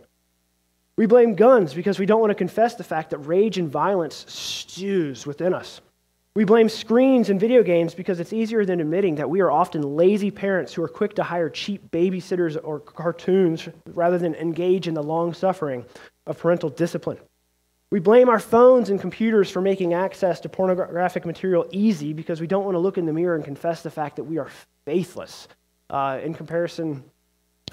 [0.96, 4.26] We blame guns because we don't want to confess the fact that rage and violence
[4.28, 5.80] stews within us.
[6.34, 9.96] We blame screens and video games because it's easier than admitting that we are often
[9.96, 14.94] lazy parents who are quick to hire cheap babysitters or cartoons rather than engage in
[14.94, 15.84] the long suffering
[16.26, 17.18] of parental discipline.
[17.92, 22.46] We blame our phones and computers for making access to pornographic material easy because we
[22.46, 24.48] don't want to look in the mirror and confess the fact that we are
[24.86, 25.46] faithless
[25.90, 27.04] uh, in comparison,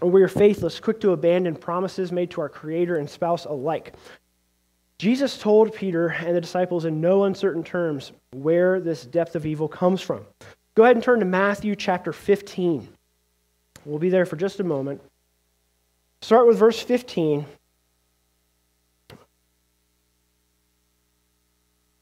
[0.01, 3.93] or we are faithless, quick to abandon promises made to our Creator and spouse alike.
[4.97, 9.69] Jesus told Peter and the disciples in no uncertain terms where this depth of evil
[9.69, 10.25] comes from.
[10.75, 12.89] Go ahead and turn to Matthew chapter 15.
[13.85, 15.01] We'll be there for just a moment.
[16.19, 17.45] Start with verse 15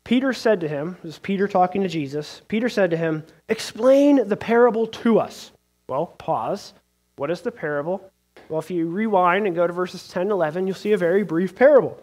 [0.07, 4.25] Peter said to him, this is Peter talking to Jesus, Peter said to him, Explain
[4.29, 5.51] the parable to us.
[5.89, 6.73] Well, pause.
[7.17, 8.09] What is the parable?
[8.47, 11.23] Well, if you rewind and go to verses 10 and 11, you'll see a very
[11.23, 12.01] brief parable.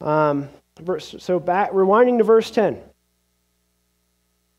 [0.00, 0.50] Um,
[1.00, 2.80] so, back, rewinding to verse 10.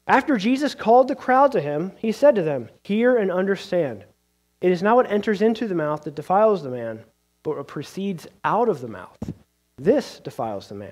[0.08, 4.04] After Jesus called the crowd to him, he said to them, Hear and understand.
[4.60, 7.00] It is not what enters into the mouth that defiles the man,
[7.44, 9.32] but what proceeds out of the mouth.
[9.78, 10.92] This defiles the man.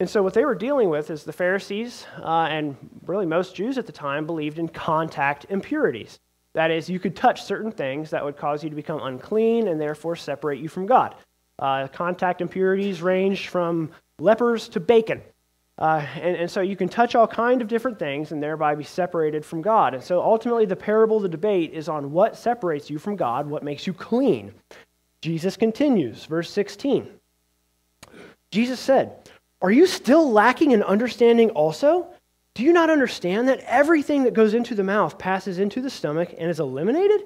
[0.00, 2.76] And so, what they were dealing with is the Pharisees uh, and
[3.06, 6.20] really most Jews at the time believed in contact impurities.
[6.54, 9.80] That is, you could touch certain things that would cause you to become unclean and
[9.80, 11.14] therefore separate you from God.
[11.58, 13.90] Uh, contact impurities range from
[14.20, 15.20] lepers to bacon.
[15.78, 18.84] Uh, and, and so you can touch all kind of different things and thereby be
[18.84, 19.94] separated from God.
[19.94, 23.62] And so ultimately, the parable, the debate is on what separates you from God, what
[23.62, 24.52] makes you clean.
[25.22, 27.08] Jesus continues, verse 16.
[28.50, 29.28] Jesus said,
[29.60, 32.06] Are you still lacking in understanding also?
[32.54, 36.34] Do you not understand that everything that goes into the mouth passes into the stomach
[36.38, 37.24] and is eliminated?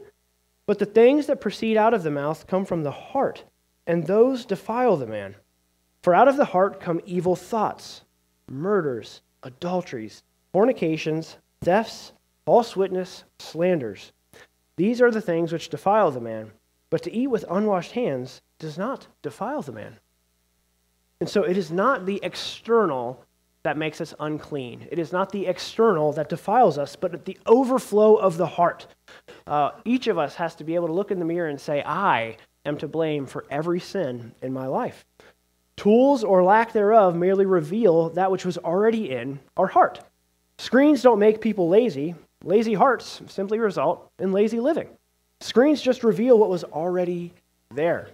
[0.67, 3.45] But the things that proceed out of the mouth come from the heart,
[3.87, 5.35] and those defile the man.
[6.03, 8.03] For out of the heart come evil thoughts
[8.49, 10.23] murders, adulteries,
[10.53, 12.13] fornications, thefts,
[12.45, 14.13] false witness, slanders.
[14.77, 16.53] These are the things which defile the man,
[16.91, 19.99] but to eat with unwashed hands does not defile the man.
[21.23, 23.25] And so it is not the external
[23.63, 24.89] that makes us unclean.
[24.91, 28.89] It is not the external that defiles us, but the overflow of the heart.
[29.47, 31.81] Uh, each of us has to be able to look in the mirror and say,
[31.81, 35.05] I am to blame for every sin in my life.
[35.77, 40.01] Tools or lack thereof merely reveal that which was already in our heart.
[40.59, 42.17] Screens don't make people lazy.
[42.43, 44.89] Lazy hearts simply result in lazy living.
[45.41, 47.33] Screens just reveal what was already
[47.73, 48.09] there.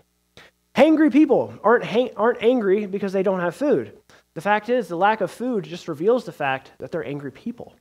[0.78, 3.98] Hangry people aren't, hang- aren't angry because they don't have food.
[4.34, 7.74] The fact is, the lack of food just reveals the fact that they're angry people.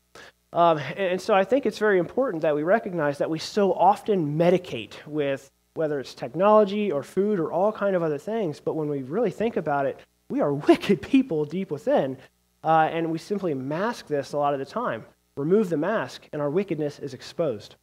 [0.52, 4.36] Um, and so I think it's very important that we recognize that we so often
[4.36, 8.60] medicate with whether it's technology or food or all kind of other things.
[8.60, 12.18] But when we really think about it, we are wicked people deep within,
[12.64, 15.06] uh, and we simply mask this a lot of the time.
[15.36, 17.76] Remove the mask, and our wickedness is exposed.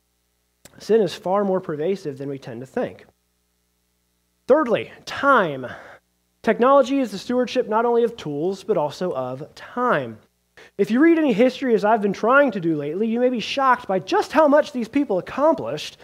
[0.78, 3.06] Sin is far more pervasive than we tend to think.
[4.46, 5.66] Thirdly, time.
[6.42, 10.18] Technology is the stewardship not only of tools, but also of time.
[10.76, 13.40] If you read any history, as I've been trying to do lately, you may be
[13.40, 15.96] shocked by just how much these people accomplished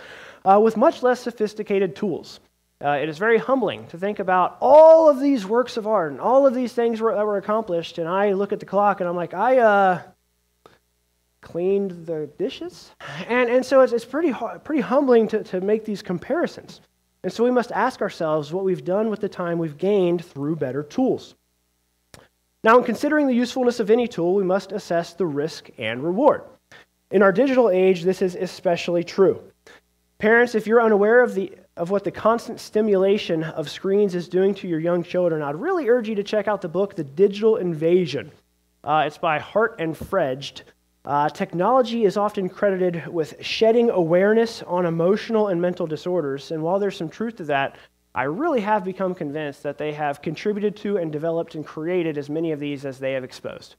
[0.45, 2.41] uh, with much less sophisticated tools.
[2.83, 6.21] Uh, it is very humbling to think about all of these works of art and
[6.21, 9.09] all of these things were, that were accomplished, and I look at the clock and
[9.09, 10.03] I'm like, I uh,
[11.43, 12.91] cleaned the dishes?
[13.29, 14.33] And, and so it's, it's pretty,
[14.65, 16.81] pretty humbling to, to make these comparisons.
[17.23, 20.57] And so we must ask ourselves what we've done with the time we've gained through
[20.57, 21.35] better tools.
[22.63, 26.43] Now, in considering the usefulness of any tool, we must assess the risk and reward.
[27.11, 29.43] In our digital age, this is especially true.
[30.19, 34.55] Parents, if you're unaware of, the, of what the constant stimulation of screens is doing
[34.57, 37.57] to your young children, I'd really urge you to check out the book, The Digital
[37.57, 38.31] Invasion.
[38.85, 40.63] Uh, it's by Hart and Frejd.
[41.05, 46.79] Uh, technology is often credited with shedding awareness on emotional and mental disorders, and while
[46.79, 47.77] there's some truth to that,
[48.15, 52.29] I really have become convinced that they have contributed to and developed and created as
[52.29, 53.77] many of these as they have exposed.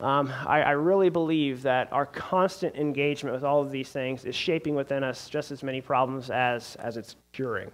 [0.00, 4.36] Um, I, I, really believe that our constant engagement with all of these things is
[4.36, 7.72] shaping within us just as many problems as, as it's curing.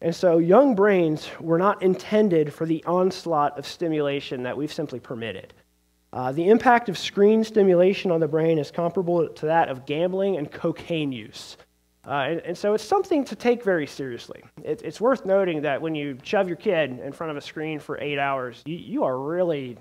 [0.00, 4.98] And so, young brains were not intended for the onslaught of stimulation that we've simply
[4.98, 5.52] permitted.
[6.12, 10.36] Uh, the impact of screen stimulation on the brain is comparable to that of gambling
[10.36, 11.56] and cocaine use.
[12.06, 14.42] Uh, and, and, so it's something to take very seriously.
[14.64, 17.78] It, it's worth noting that when you shove your kid in front of a screen
[17.78, 19.78] for eight hours, you, you are really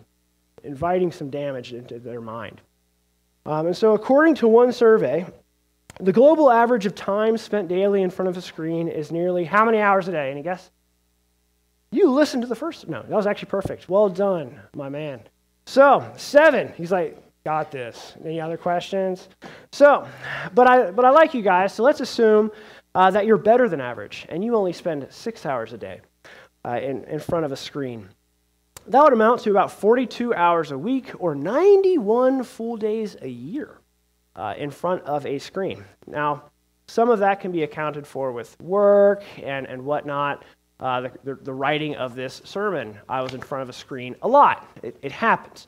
[0.63, 2.61] inviting some damage into their mind.
[3.47, 5.25] Um, and so, according to one survey,
[5.99, 9.65] the global average of time spent daily in front of a screen is nearly how
[9.65, 10.29] many hours a day?
[10.29, 10.69] Any guess?
[11.91, 12.87] You listened to the first.
[12.87, 13.89] No, that was actually perfect.
[13.89, 15.21] Well done, my man.
[15.71, 16.73] So, seven.
[16.75, 18.15] He's like, got this.
[18.25, 19.29] Any other questions?
[19.71, 20.05] So,
[20.53, 22.51] but I, but I like you guys, so let's assume
[22.93, 26.01] uh, that you're better than average and you only spend six hours a day
[26.65, 28.09] uh, in, in front of a screen.
[28.87, 33.79] That would amount to about 42 hours a week or 91 full days a year
[34.35, 35.85] uh, in front of a screen.
[36.05, 36.51] Now,
[36.87, 40.43] some of that can be accounted for with work and, and whatnot.
[40.81, 44.15] Uh, the, the, the, writing of this sermon, I was in front of a screen
[44.23, 44.67] a lot.
[44.81, 45.67] It, it happens.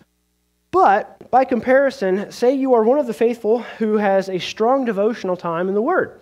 [0.71, 5.37] But by comparison, say you are one of the faithful who has a strong devotional
[5.37, 6.21] time in the Word,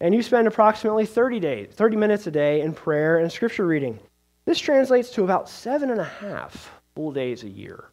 [0.00, 4.00] and you spend approximately 30 days, 30 minutes a day in prayer and scripture reading.
[4.46, 7.90] This translates to about seven and a half full days a year.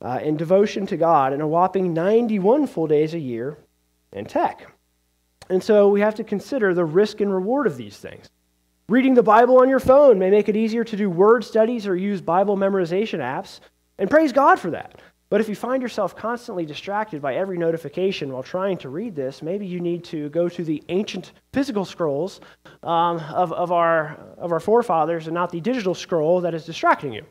[0.00, 3.58] uh, in devotion to God and a whopping 91 full days a year
[4.12, 4.70] in tech.
[5.48, 8.28] And so we have to consider the risk and reward of these things.
[8.88, 11.96] Reading the Bible on your phone may make it easier to do word studies or
[11.96, 13.58] use Bible memorization apps,
[13.98, 15.00] and praise God for that.
[15.28, 19.42] But if you find yourself constantly distracted by every notification while trying to read this,
[19.42, 22.40] maybe you need to go to the ancient physical scrolls
[22.84, 27.12] um, of, of, our, of our forefathers and not the digital scroll that is distracting
[27.12, 27.24] you.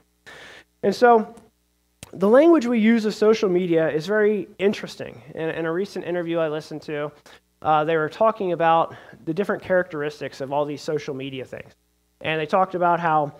[0.83, 1.33] And so,
[2.11, 5.21] the language we use of social media is very interesting.
[5.33, 7.13] In, in a recent interview I listened to,
[7.65, 8.95] uh, they were talking about
[9.25, 11.73] the different characteristics of all these social media things.
[12.21, 13.33] And they talked about how,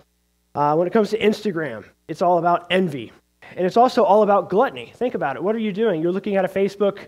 [0.56, 3.12] uh, when it comes to Instagram, it's all about envy.
[3.54, 4.92] And it's also all about gluttony.
[4.96, 5.42] Think about it.
[5.44, 6.02] What are you doing?
[6.02, 7.06] You're looking at a Facebook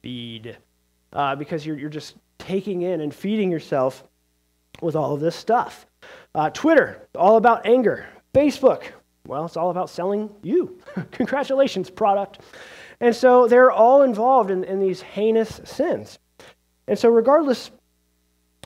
[0.00, 0.56] feed
[1.12, 4.02] uh, because you're, you're just taking in and feeding yourself
[4.80, 5.84] with all of this stuff.
[6.34, 8.06] Uh, Twitter, all about anger.
[8.32, 8.84] Facebook,
[9.26, 10.80] well, it's all about selling you.
[11.10, 12.40] Congratulations, product.
[13.00, 16.18] And so they're all involved in, in these heinous sins.
[16.86, 17.70] And so, regardless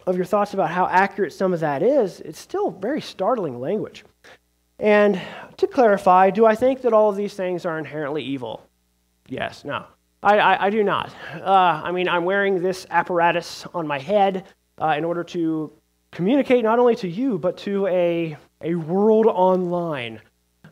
[0.06, 4.04] of your thoughts about how accurate some of that is, it's still very startling language.
[4.78, 5.20] And
[5.56, 8.64] to clarify, do I think that all of these things are inherently evil?
[9.26, 9.84] Yes, no.
[10.22, 11.14] I, I, I do not.
[11.34, 14.44] Uh, I mean, I'm wearing this apparatus on my head
[14.80, 15.72] uh, in order to
[16.10, 20.20] communicate not only to you, but to a, a world online.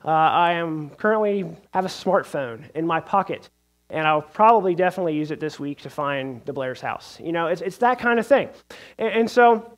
[0.05, 3.51] Uh, I am currently have a smartphone in my pocket,
[3.91, 7.18] and I'll probably definitely use it this week to find the Blair's house.
[7.20, 8.49] You know, it's, it's that kind of thing.
[8.99, 9.76] And, and so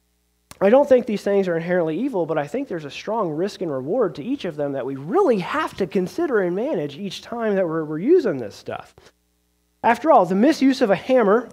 [0.61, 3.61] I don't think these things are inherently evil, but I think there's a strong risk
[3.61, 7.23] and reward to each of them that we really have to consider and manage each
[7.23, 8.95] time that we're, we're using this stuff.
[9.85, 11.49] After all, the misuse of a hammer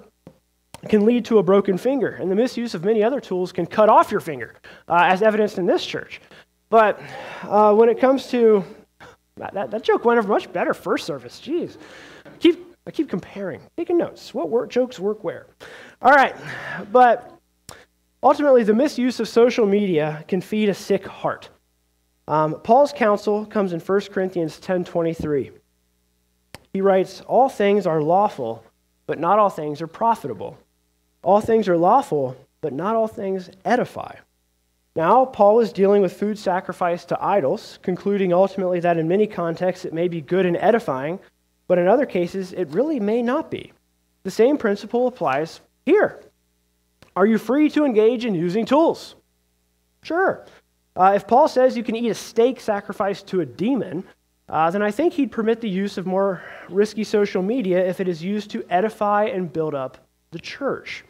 [0.90, 3.90] can lead to a broken finger, and the misuse of many other tools can cut
[3.90, 4.56] off your finger,
[4.88, 6.22] uh, as evidenced in this church.
[6.70, 7.00] But
[7.44, 8.64] uh, when it comes to
[9.38, 11.42] that, that joke went over much better first service.
[11.44, 11.78] Jeez.
[12.40, 14.34] Keep, I keep comparing, taking notes.
[14.34, 15.48] What work, jokes work where?
[16.02, 16.36] All right.
[16.92, 17.32] But
[18.22, 21.50] ultimately, the misuse of social media can feed a sick heart.
[22.28, 25.52] Um, Paul's counsel comes in 1 Corinthians 10.23.
[26.74, 28.64] He writes, All things are lawful,
[29.08, 30.58] but not all things are profitable.
[31.24, 34.16] All things are lawful, but not all things edify.
[34.96, 39.86] Now, Paul is dealing with food sacrificed to idols, concluding ultimately that in many contexts
[39.86, 41.20] it may be good and edifying,
[41.68, 43.74] but in other cases it really may not be.
[44.24, 46.22] The same principle applies here.
[47.16, 49.16] Are you free to engage in using tools?
[50.04, 50.46] Sure.
[50.96, 54.04] Uh, if Paul says you can eat a steak sacrificed to a demon,
[54.48, 58.08] uh, then I think he'd permit the use of more risky social media if it
[58.08, 59.98] is used to edify and build up
[60.32, 61.04] the church.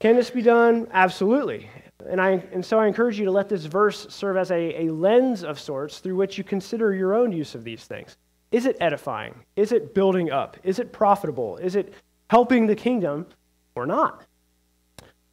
[0.00, 0.88] Can this be done?
[0.92, 1.70] Absolutely.
[2.08, 4.92] And, I, and so I encourage you to let this verse serve as a, a
[4.92, 8.16] lens of sorts through which you consider your own use of these things.
[8.56, 9.34] Is it edifying?
[9.54, 10.56] Is it building up?
[10.64, 11.58] Is it profitable?
[11.58, 11.92] Is it
[12.30, 13.26] helping the kingdom
[13.74, 14.24] or not?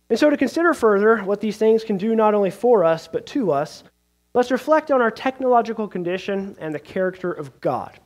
[0.09, 3.26] And so, to consider further what these things can do not only for us, but
[3.28, 3.86] to us,
[4.34, 7.97] let's reflect on our technological condition and the character of God.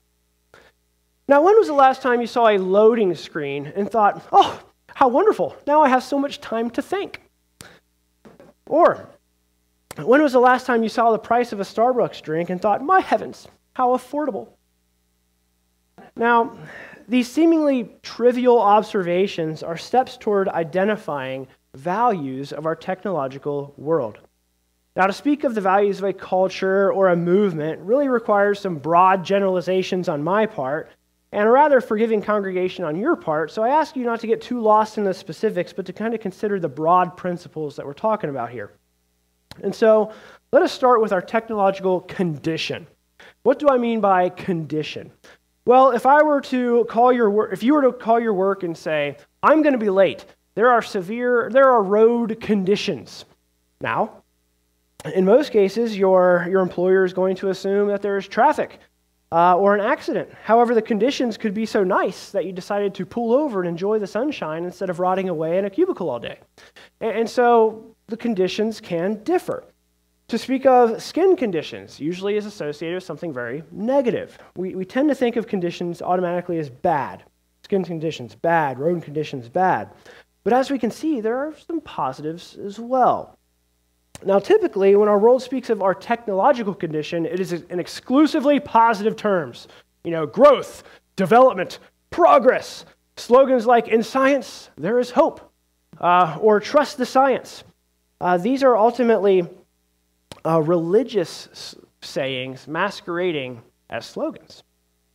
[1.28, 5.08] Now, when was the last time you saw a loading screen and thought, oh, how
[5.08, 7.24] wonderful, now I have so much time to think?
[8.68, 9.10] Or,
[9.96, 12.84] when was the last time you saw the price of a Starbucks drink and thought,
[12.84, 14.50] my heavens, how affordable?
[16.18, 16.58] Now,
[17.08, 24.20] these seemingly trivial observations are steps toward identifying values of our technological world.
[24.96, 28.80] Now, to speak of the values of a culture or a movement really requires some
[28.80, 30.90] broad generalizations on my part
[31.32, 33.52] and a rather forgiving congregation on your part.
[33.52, 36.16] So I ask you not to get too lost in the specifics, but to kind
[36.16, 38.72] of consider the broad principles that we're talking about here.
[39.62, 40.12] And so
[40.52, 42.88] let us start with our technological condition.
[43.44, 45.12] What do I mean by condition?
[45.68, 48.64] Well, if I were to call your work, if you were to call your work
[48.64, 53.26] and say, I'm going to be late, there are severe, there are road conditions.
[53.82, 54.24] Now,
[55.14, 58.80] in most cases, your, your employer is going to assume that there is traffic
[59.34, 60.30] uh, or an accident.
[60.42, 64.00] However, the conditions could be so nice that you decided to pull over and enjoy
[64.00, 66.40] the sunshine instead of rotting away in a cubicle all day.
[67.02, 69.66] And, and so the conditions can differ.
[70.30, 74.38] To speak of skin conditions, usually is associated with something very negative.
[74.58, 77.24] We, we tend to think of conditions automatically as bad.
[77.64, 78.78] Skin conditions, bad.
[78.78, 79.90] Road conditions, bad.
[80.44, 83.38] But as we can see, there are some positives as well.
[84.26, 89.16] Now, typically, when our world speaks of our technological condition, it is in exclusively positive
[89.16, 89.70] terms.
[90.04, 90.84] You know, growth,
[91.16, 92.84] development, progress.
[93.16, 95.54] Slogans like, in science, there is hope,
[96.02, 97.64] uh, or trust the science.
[98.20, 99.48] Uh, these are ultimately
[100.46, 104.64] uh, religious sayings masquerading as slogans.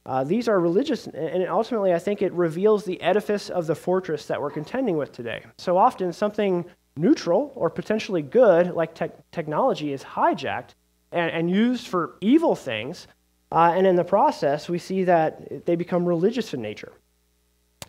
[0.05, 4.27] Uh, these are religious, and ultimately, I think it reveals the edifice of the fortress
[4.27, 5.45] that we're contending with today.
[5.59, 6.65] So often, something
[6.97, 10.71] neutral or potentially good, like te- technology, is hijacked
[11.13, 13.07] and, and, used for evil things.
[13.53, 16.93] Uh, and in the process, we see that they become religious in nature.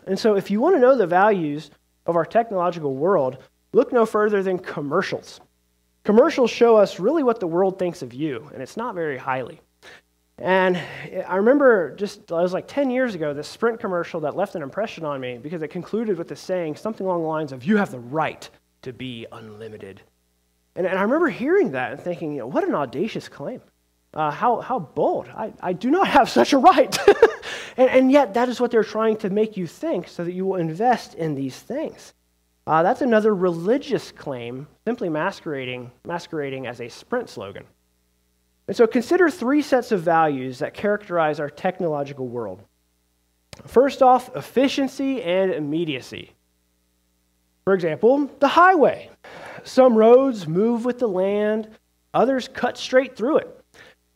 [0.06, 1.72] And so, if you want to know the values
[2.06, 3.40] of our technological world,
[3.72, 5.42] look no further than commercials.
[6.04, 9.62] Commercials show us really what the world thinks of you, and it's not very highly.
[10.38, 10.78] And
[11.28, 14.64] I remember just, it was like 10 years ago, this Sprint commercial that left an
[14.64, 17.78] impression on me because it concluded with the saying something along the lines of, You
[17.78, 18.50] have the right
[18.82, 20.02] to be unlimited.
[20.76, 23.62] And, and I remember hearing that and thinking, you know, what an audacious claim.
[24.14, 25.28] Uh, how, how bold.
[25.30, 26.98] I, I do not have such a right.
[27.78, 30.46] and, and yet, that is what they're trying to make you think so that you
[30.46, 32.14] will invest in these things.
[32.66, 37.66] Uh, that's another religious claim, simply masquerading, masquerading as a Sprint slogan.
[38.68, 42.62] And so consider three sets of values that characterize our technological world.
[43.66, 46.32] First off, efficiency and immediacy.
[47.66, 49.10] For example, the highway.
[49.64, 51.68] Some roads move with the land,
[52.14, 53.60] others cut straight through it.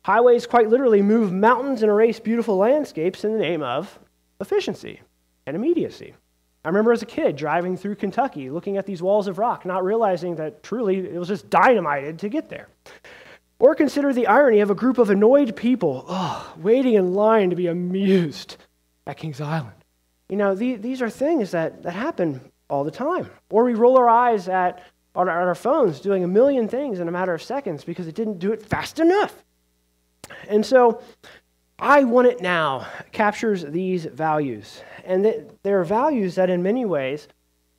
[0.04, 4.00] Highways quite literally move mountains and erase beautiful landscapes in the name of
[4.40, 5.02] efficiency
[5.46, 6.14] and immediacy.
[6.68, 9.86] I remember as a kid driving through Kentucky, looking at these walls of rock, not
[9.86, 12.68] realizing that truly it was just dynamited to get there.
[13.58, 17.56] Or consider the irony of a group of annoyed people oh, waiting in line to
[17.56, 18.58] be amused
[19.06, 19.78] at Kings Island.
[20.28, 23.32] You know, these, these are things that, that happen all the time.
[23.50, 24.84] Or we roll our eyes at
[25.16, 28.08] on our, on our phones doing a million things in a matter of seconds because
[28.08, 29.34] it didn't do it fast enough.
[30.50, 31.02] And so,
[31.80, 34.82] I want it now captures these values.
[35.06, 37.28] And there are values that, in many ways,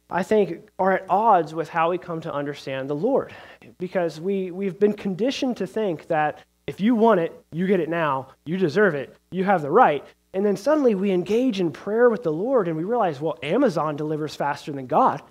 [0.09, 3.34] I think are at odds with how we come to understand the Lord.
[3.78, 7.88] Because we, we've been conditioned to think that if you want it, you get it
[7.88, 10.05] now, you deserve it, you have the right.
[10.32, 13.96] And then suddenly we engage in prayer with the Lord and we realize, well, Amazon
[13.96, 15.22] delivers faster than God.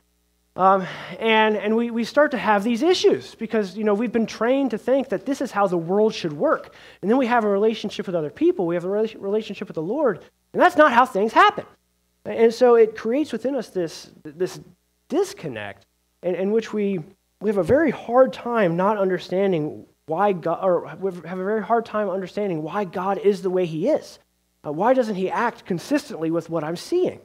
[0.58, 0.88] Um,
[1.20, 4.72] and and we, we start to have these issues because you know we've been trained
[4.72, 6.74] to think that this is how the world should work.
[7.02, 9.84] And then we have a relationship with other people, we have a relationship with the
[9.84, 11.66] Lord, and that's not how things happen.
[12.26, 14.60] And so it creates within us this, this
[15.08, 15.86] disconnect
[16.24, 17.00] in, in which we,
[17.40, 21.64] we have a very hard time not understanding why God, or we have a very
[21.64, 24.20] hard time understanding why God is the way He is.
[24.66, 27.22] Uh, why doesn't He act consistently with what I'm seeing?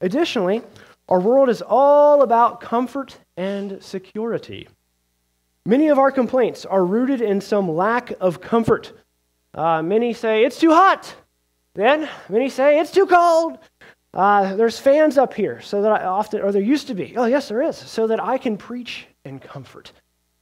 [0.00, 0.62] Additionally,
[1.08, 4.68] our world is all about comfort and security.
[5.64, 8.92] Many of our complaints are rooted in some lack of comfort.
[9.54, 11.14] Uh, many say, it's too hot.
[11.74, 13.58] Then many say, it's too cold.
[14.14, 17.14] Uh, there's fans up here, so that I often, or there used to be.
[17.16, 19.92] Oh, yes, there is, so that I can preach in comfort.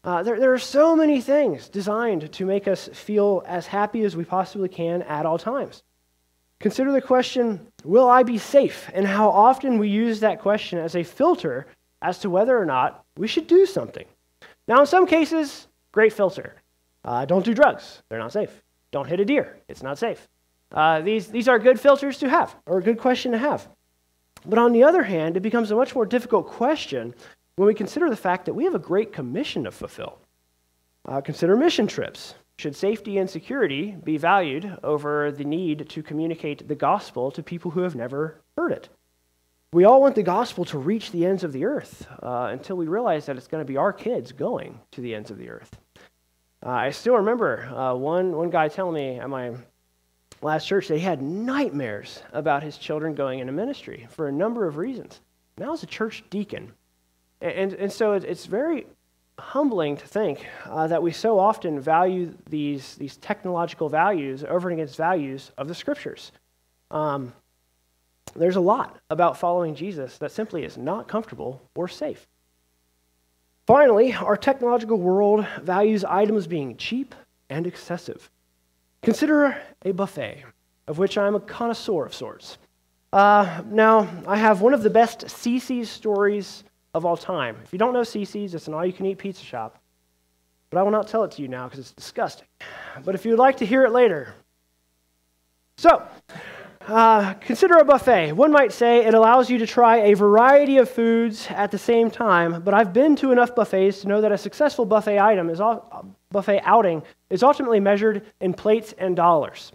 [0.05, 4.15] Uh, there, there are so many things designed to make us feel as happy as
[4.15, 5.83] we possibly can at all times.
[6.61, 8.91] Consider the question, Will I be safe?
[8.95, 11.67] And how often we use that question as a filter
[12.01, 14.07] as to whether or not we should do something.
[14.67, 16.55] Now, in some cases, great filter.
[17.05, 18.63] Uh, don't do drugs, they're not safe.
[18.91, 20.29] Don't hit a deer, it's not safe.
[20.73, 23.69] Uh, these, these are good filters to have, or a good question to have.
[24.47, 27.15] But on the other hand, it becomes a much more difficult question
[27.57, 30.19] when we consider the fact that we have a great commission to fulfill.
[31.07, 32.35] Uh, consider mission trips.
[32.59, 37.73] Should safety and security be valued over the need to communicate the gospel to people
[37.73, 38.89] who have never heard it?
[39.73, 42.87] We all want the gospel to reach the ends of the earth uh, until we
[42.87, 45.77] realize that it's going to be our kids going to the ends of the earth.
[46.65, 49.53] Uh, I still remember uh, one, one guy telling me at my
[50.41, 54.65] last church that he had nightmares about his children going into ministry for a number
[54.67, 55.21] of reasons.
[55.59, 56.73] Now, as a church deacon,
[57.41, 58.87] and, and, and so it's very
[59.39, 64.97] humbling to think uh, that we so often value these, these technological values over against
[64.97, 66.33] values of the scriptures.
[66.91, 67.33] Um,
[68.37, 72.27] there's a lot about following Jesus that simply is not comfortable or safe.
[73.67, 77.15] Finally, our technological world values items being cheap
[77.49, 78.31] and excessive.
[79.03, 80.45] Consider a buffet,
[80.87, 82.59] of which I'm a connoisseur of sorts.
[83.13, 86.65] Uh, now, I have one of the best CiCi's stories
[86.95, 87.57] of all time.
[87.65, 89.79] If you don't know CiCi's, it's an all you can eat pizza shop.
[90.71, 92.49] But I will not tell it to you now because it's disgusting.
[93.05, 94.35] But if you would like to hear it later.
[95.77, 96.07] So,
[96.87, 98.33] uh, consider a buffet.
[98.33, 102.11] One might say it allows you to try a variety of foods at the same
[102.11, 105.61] time, but I've been to enough buffets to know that a successful buffet item is
[105.61, 109.73] all, buffet outing is ultimately measured in plates and dollars.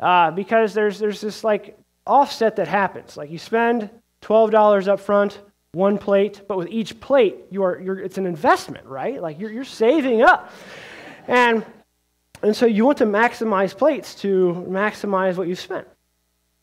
[0.00, 3.16] Uh, because there's, there's this like offset that happens.
[3.16, 3.90] Like you spend
[4.22, 5.40] $12 up front,
[5.72, 9.20] one plate, but with each plate, you are, you're, it's an investment, right?
[9.20, 10.52] Like you're, you're saving up.
[11.26, 11.64] And
[12.42, 15.86] And so you want to maximize plates to maximize what you've spent.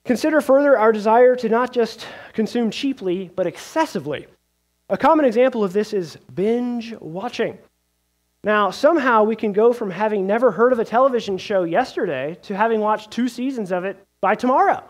[0.03, 4.27] Consider further our desire to not just consume cheaply, but excessively.
[4.89, 7.57] A common example of this is binge watching.
[8.43, 12.55] Now, somehow we can go from having never heard of a television show yesterday to
[12.55, 14.83] having watched two seasons of it by tomorrow.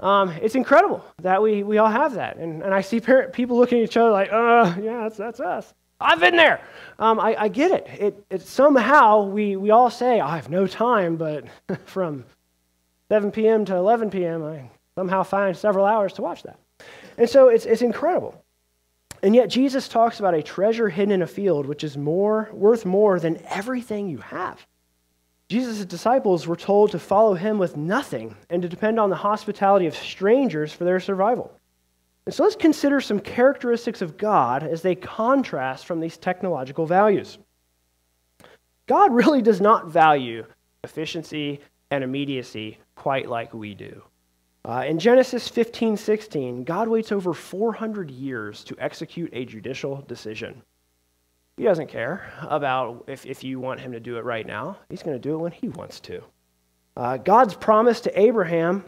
[0.00, 2.36] Um, it's incredible that we, we all have that.
[2.36, 5.40] And, and I see parent, people looking at each other like, uh, yeah, that's, that's
[5.40, 5.72] us.
[6.00, 6.60] I've been there.
[6.98, 7.86] Um, I, I get it.
[7.98, 8.24] it.
[8.30, 11.44] It somehow we, we all say, I have no time, but
[11.86, 12.24] from
[13.08, 13.64] 7 p.m.
[13.66, 16.58] to 11 p.m., I somehow find several hours to watch that.
[17.16, 18.44] And so it's, it's incredible.
[19.22, 22.84] And yet Jesus talks about a treasure hidden in a field which is more worth
[22.84, 24.66] more than everything you have.
[25.54, 29.86] Jesus' disciples were told to follow him with nothing and to depend on the hospitality
[29.86, 31.52] of strangers for their survival.
[32.26, 37.38] And so let's consider some characteristics of God as they contrast from these technological values.
[38.88, 40.44] God really does not value
[40.82, 41.60] efficiency
[41.92, 44.02] and immediacy quite like we do.
[44.64, 50.64] Uh, in Genesis 15 16, God waits over 400 years to execute a judicial decision.
[51.56, 54.78] He doesn't care about if, if you want him to do it right now.
[54.88, 56.22] He's going to do it when he wants to.
[56.96, 58.84] Uh, God's promise to Abraham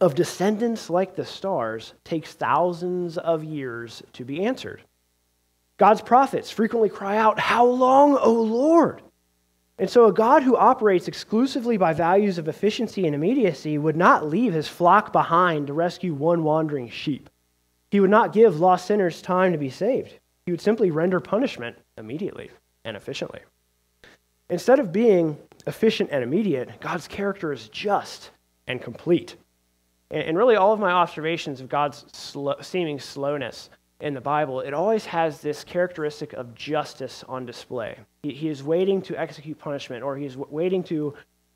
[0.00, 4.82] of descendants like the stars takes thousands of years to be answered.
[5.76, 9.02] God's prophets frequently cry out, How long, O Lord?
[9.78, 14.28] And so, a God who operates exclusively by values of efficiency and immediacy would not
[14.28, 17.28] leave his flock behind to rescue one wandering sheep.
[17.90, 20.20] He would not give lost sinners time to be saved.
[20.46, 22.50] He would simply render punishment immediately
[22.84, 23.40] and efficiently.
[24.50, 28.30] Instead of being efficient and immediate, God's character is just
[28.66, 29.36] and complete.
[30.10, 32.04] And really, all of my observations of God's
[32.60, 33.70] seeming slowness
[34.00, 37.96] in the Bible, it always has this characteristic of justice on display.
[38.22, 41.14] He, he is waiting to execute punishment, or he's waiting to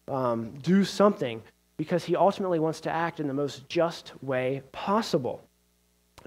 [0.09, 1.43] um, do something
[1.77, 5.46] because he ultimately wants to act in the most just way possible.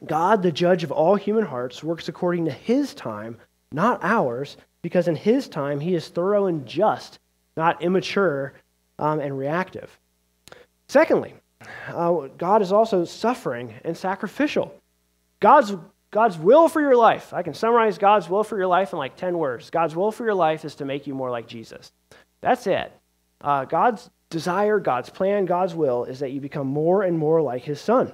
[0.06, 3.38] God, the judge of all human hearts, works according to his time,
[3.72, 7.20] not ours, because in his time he is thorough and just,
[7.58, 8.54] not immature
[8.98, 9.98] um, and reactive.
[10.88, 11.34] Secondly,
[11.88, 14.74] uh, God is also suffering and sacrificial.
[15.40, 15.76] God's
[16.12, 17.34] God's will for your life.
[17.34, 19.70] I can summarize God's will for your life in like 10 words.
[19.70, 21.92] God's will for your life is to make you more like Jesus.
[22.42, 22.92] That's it.
[23.42, 27.62] Uh, God's desire, God's plan, God's will is that you become more and more like
[27.62, 28.12] his son.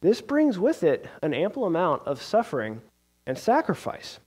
[0.00, 2.82] This brings with it an ample amount of suffering
[3.26, 4.18] and sacrifice.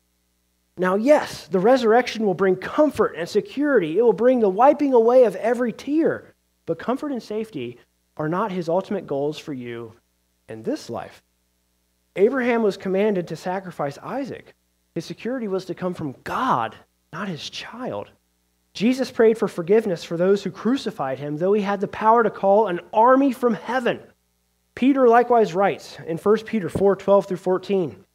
[0.78, 3.98] Now, yes, the resurrection will bring comfort and security.
[3.98, 6.34] It will bring the wiping away of every tear.
[6.66, 7.80] But comfort and safety
[8.18, 9.94] are not his ultimate goals for you
[10.48, 11.22] in this life.
[12.16, 14.54] Abraham was commanded to sacrifice Isaac.
[14.96, 16.76] His security was to come from God,
[17.14, 18.10] not his child.
[18.74, 22.30] Jesus prayed for forgiveness for those who crucified him, though he had the power to
[22.30, 24.00] call an army from heaven.
[24.80, 28.06] Peter likewise writes in 1 Peter 4 12 through 14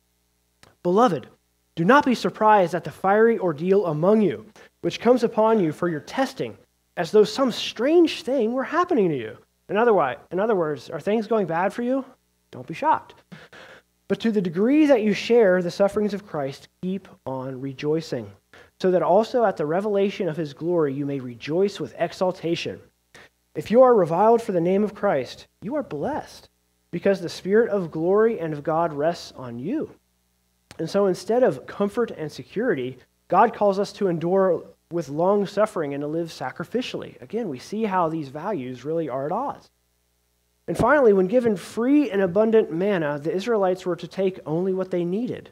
[0.82, 1.28] Beloved,
[1.76, 4.46] do not be surprised at the fiery ordeal among you,
[4.80, 6.56] which comes upon you for your testing,
[6.96, 9.36] as though some strange thing were happening to you.
[9.68, 12.02] In other, in other words, are things going bad for you?
[12.50, 13.12] Don't be shocked.
[14.08, 18.30] But to the degree that you share the sufferings of Christ, keep on rejoicing,
[18.80, 22.80] so that also at the revelation of his glory you may rejoice with exultation.
[23.54, 26.48] If you are reviled for the name of Christ, you are blessed,
[26.94, 29.90] because the Spirit of glory and of God rests on you.
[30.78, 35.92] And so instead of comfort and security, God calls us to endure with long suffering
[35.92, 37.20] and to live sacrificially.
[37.20, 39.70] Again, we see how these values really are at odds.
[40.68, 44.92] And finally, when given free and abundant manna, the Israelites were to take only what
[44.92, 45.50] they needed.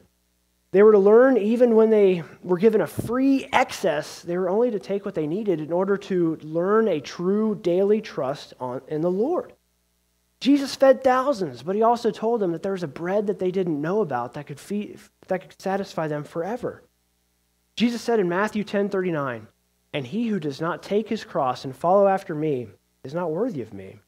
[0.71, 4.71] They were to learn, even when they were given a free excess, they were only
[4.71, 9.01] to take what they needed in order to learn a true daily trust on, in
[9.01, 9.51] the Lord.
[10.43, 13.49] Jesus fed thousands, but he also told them that there was a bread that they
[13.49, 16.83] didn't know about that could, feed, that could satisfy them forever.
[17.77, 19.47] Jesus said in Matthew 10 39,
[19.93, 22.67] And he who does not take his cross and follow after me
[23.05, 24.01] is not worthy of me.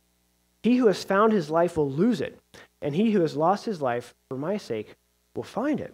[0.61, 2.37] He who has found his life will lose it,
[2.81, 4.97] and he who has lost his life for my sake
[5.37, 5.93] will find it.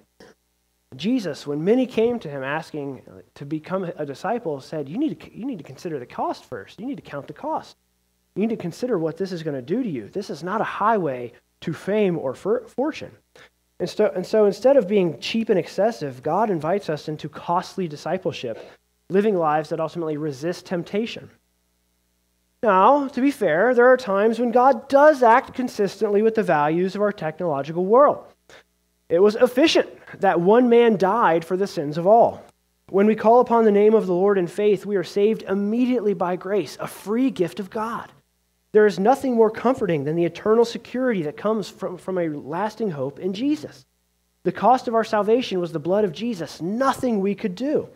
[0.96, 3.04] Jesus, when many came to him asking
[3.36, 6.80] to become a disciple, said, you need, to, you need to consider the cost first.
[6.80, 7.78] You need to count the cost.
[8.36, 10.10] You need to consider what this is going to do to you.
[10.10, 13.12] This is not a highway to fame or fortune.
[13.80, 17.88] And so, and so instead of being cheap and excessive, God invites us into costly
[17.88, 18.64] discipleship,
[19.10, 21.30] living lives that ultimately resist temptation.
[22.64, 26.96] Now, to be fair, there are times when God does act consistently with the values
[26.96, 28.24] of our technological world.
[29.10, 32.46] It was efficient that one man died for the sins of all.
[32.90, 36.14] When we call upon the name of the Lord in faith, we are saved immediately
[36.14, 38.12] by grace, a free gift of God.
[38.74, 42.92] There is nothing more comforting than the eternal security that comes from, from a lasting
[42.92, 43.86] hope in Jesus.
[44.44, 47.90] The cost of our salvation was the blood of Jesus, nothing we could do.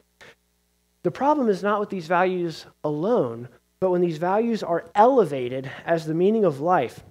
[1.03, 3.47] The problem is not with these values alone,
[3.79, 7.03] but when these values are elevated as the meaning of life.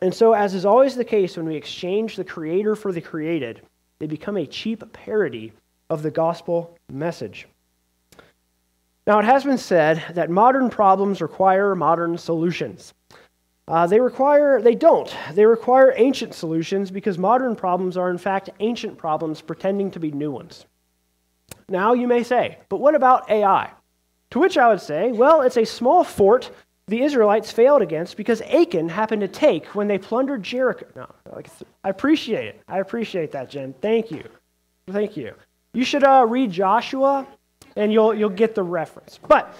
[0.00, 3.62] And so, as is always the case when we exchange the Creator for the created,
[3.98, 5.52] they become a cheap parody
[5.88, 7.46] of the gospel message.
[9.06, 12.92] Now, it has been said that modern problems require modern solutions.
[13.68, 15.14] Uh, they require, they don't.
[15.32, 20.10] They require ancient solutions because modern problems are, in fact, ancient problems pretending to be
[20.10, 20.66] new ones.
[21.68, 23.70] Now, you may say, but what about AI?
[24.30, 26.50] To which I would say, well, it's a small fort
[26.88, 30.86] the Israelites failed against because Achan happened to take when they plundered Jericho.
[30.94, 31.08] No,
[31.82, 32.62] I appreciate it.
[32.68, 33.74] I appreciate that, Jen.
[33.80, 34.22] Thank you.
[34.88, 35.34] Thank you.
[35.72, 37.26] You should uh, read Joshua
[37.76, 39.18] and you'll, you'll get the reference.
[39.28, 39.54] But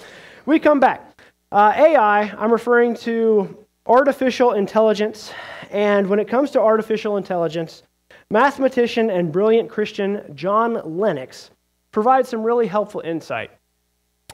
[0.46, 1.20] we come back.
[1.52, 5.32] Uh, AI, I'm referring to artificial intelligence.
[5.70, 7.82] And when it comes to artificial intelligence,
[8.30, 11.50] mathematician and brilliant Christian John Lennox
[11.92, 13.50] provides some really helpful insight.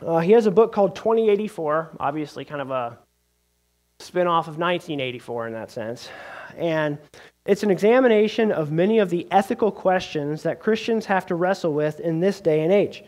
[0.04, 2.98] Uh, he has a book called 2084, obviously, kind of a
[4.00, 6.08] spin off of 1984 in that sense.
[6.56, 6.98] And
[7.46, 12.00] it's an examination of many of the ethical questions that Christians have to wrestle with
[12.00, 13.04] in this day and age.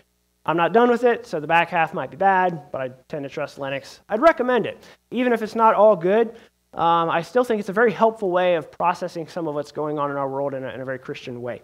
[0.47, 3.23] I'm not done with it, so the back half might be bad, but I tend
[3.23, 4.01] to trust Lennox.
[4.09, 4.83] I'd recommend it.
[5.11, 6.37] Even if it's not all good,
[6.75, 9.99] um, I still think it's a very helpful way of processing some of what's going
[9.99, 11.63] on in our world in a, in a very Christian way.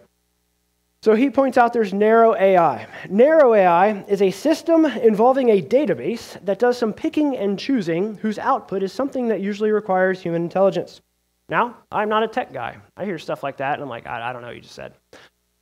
[1.03, 2.87] So he points out there's narrow AI.
[3.09, 8.37] Narrow AI is a system involving a database that does some picking and choosing, whose
[8.37, 11.01] output is something that usually requires human intelligence.
[11.49, 12.77] Now, I'm not a tech guy.
[12.95, 14.75] I hear stuff like that, and I'm like, I, I don't know what you just
[14.75, 14.93] said.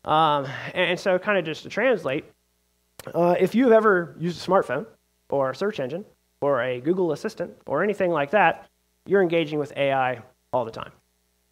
[0.03, 2.25] Um, and, and so, kind of just to translate,
[3.13, 4.85] uh, if you've ever used a smartphone
[5.29, 6.05] or a search engine
[6.41, 8.67] or a Google Assistant or anything like that,
[9.05, 10.21] you're engaging with AI
[10.53, 10.91] all the time.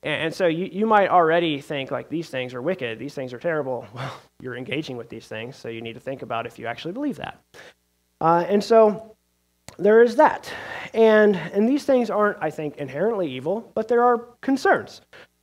[0.03, 3.33] And, and so you, you might already think like these things are wicked, these things
[3.33, 3.85] are terrible.
[3.93, 6.91] Well, you're engaging with these things, so you need to think about if you actually
[6.91, 7.41] believe that.
[8.21, 9.15] Uh, and so
[9.77, 10.51] there is that.
[10.93, 15.01] And, and these things aren't, I think, inherently evil, but there are concerns.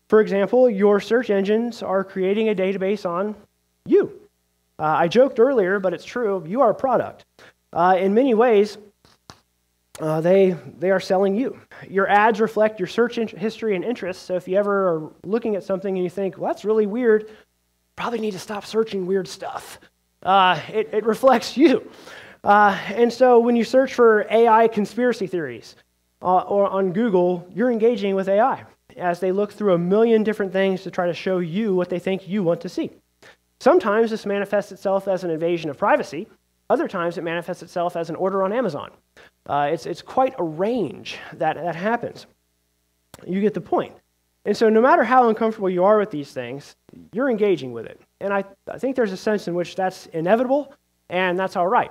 [0.08, 3.34] For example, your search engines are creating a database on
[3.84, 4.20] you.
[4.78, 6.44] Uh, I joked earlier, but it's true.
[6.46, 7.24] You are a product.
[7.72, 8.78] Uh, in many ways,
[10.00, 11.58] uh, they, they are selling you.
[11.88, 14.24] Your ads reflect your search history and interests.
[14.24, 17.30] So if you ever are looking at something and you think, well, that's really weird,
[17.94, 19.78] probably need to stop searching weird stuff.
[20.22, 21.90] Uh, it, it reflects you.
[22.42, 25.76] Uh, and so when you search for AI conspiracy theories
[26.22, 28.64] uh, or on Google, you're engaging with AI
[28.96, 31.98] as they look through a million different things to try to show you what they
[31.98, 32.90] think you want to see.
[33.60, 36.28] Sometimes this manifests itself as an invasion of privacy.
[36.70, 38.90] Other times it manifests itself as an order on Amazon.
[39.46, 42.26] Uh, it's, it's quite a range that, that happens.
[43.26, 43.94] You get the point.
[44.46, 46.76] And so, no matter how uncomfortable you are with these things,
[47.12, 48.00] you're engaging with it.
[48.20, 50.74] And I, I think there's a sense in which that's inevitable,
[51.08, 51.90] and that's all right.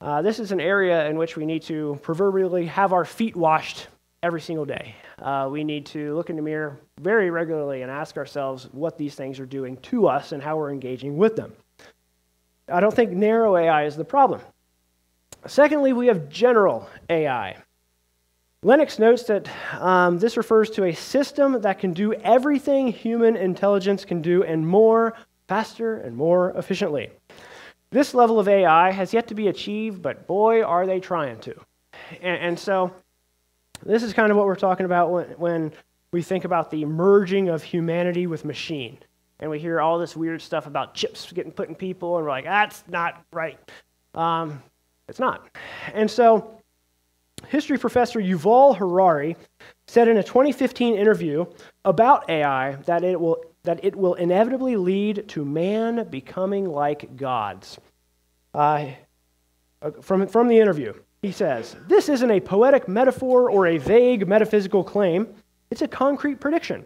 [0.00, 3.88] Uh, this is an area in which we need to proverbially have our feet washed
[4.22, 4.94] every single day.
[5.20, 9.14] Uh, we need to look in the mirror very regularly and ask ourselves what these
[9.14, 11.52] things are doing to us and how we're engaging with them.
[12.68, 14.40] I don't think narrow AI is the problem.
[15.46, 17.56] Secondly, we have general AI.
[18.62, 19.48] Lennox notes that
[19.80, 24.66] um, this refers to a system that can do everything human intelligence can do and
[24.66, 25.14] more,
[25.48, 27.10] faster, and more efficiently.
[27.90, 31.54] This level of AI has yet to be achieved, but boy, are they trying to.
[32.20, 32.92] And, and so,
[33.84, 35.72] this is kind of what we're talking about when, when
[36.12, 38.98] we think about the merging of humanity with machine.
[39.38, 42.30] And we hear all this weird stuff about chips getting put in people, and we're
[42.30, 43.58] like, that's not right.
[44.14, 44.62] Um,
[45.08, 45.48] it's not.
[45.94, 46.60] And so,
[47.48, 49.36] history professor Yuval Harari
[49.88, 51.46] said in a 2015 interview
[51.84, 57.78] about AI that it will, that it will inevitably lead to man becoming like gods.
[58.52, 58.90] Uh,
[60.02, 60.92] from, from the interview,
[61.22, 65.28] he says, This isn't a poetic metaphor or a vague metaphysical claim,
[65.70, 66.84] it's a concrete prediction.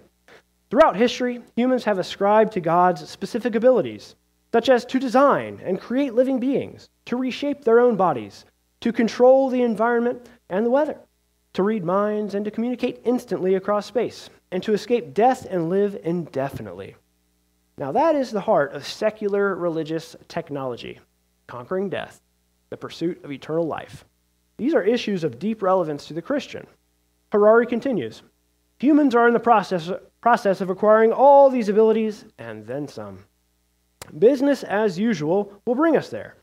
[0.71, 4.17] Throughout history, humans have ascribed to gods specific abilities,
[4.53, 8.45] such as to design and create living beings, to reshape their own bodies,
[8.81, 10.99] to control the environment and the weather,
[11.53, 15.97] to read minds and to communicate instantly across space, and to escape death and live
[16.03, 16.97] indefinitely.
[17.79, 21.01] Now, that is the heart of secular religious technology
[21.47, 22.21] conquering death,
[22.71, 24.05] the pursuit of eternal life.
[24.57, 26.67] These are issues of deep relevance to the Christian.
[27.33, 28.23] Harari continues
[28.79, 29.91] Humans are in the process,
[30.21, 33.25] process of acquiring all these abilities and then some.
[34.19, 36.37] Business as usual will bring us there.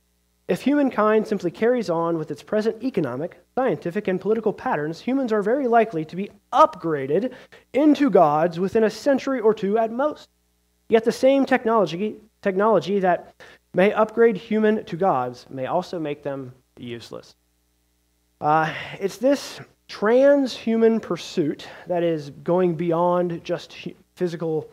[0.47, 5.41] If humankind simply carries on with its present economic, scientific, and political patterns, humans are
[5.41, 7.33] very likely to be upgraded
[7.73, 10.29] into gods within a century or two at most.
[10.89, 13.33] Yet the same technology, technology that
[13.73, 17.35] may upgrade human to gods may also make them useless.
[18.41, 24.67] Uh, it's this transhuman pursuit that is going beyond just hu- physical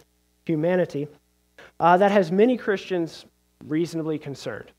[0.46, 1.06] humanity
[1.78, 3.26] uh, that has many Christians
[3.66, 4.70] reasonably concerned.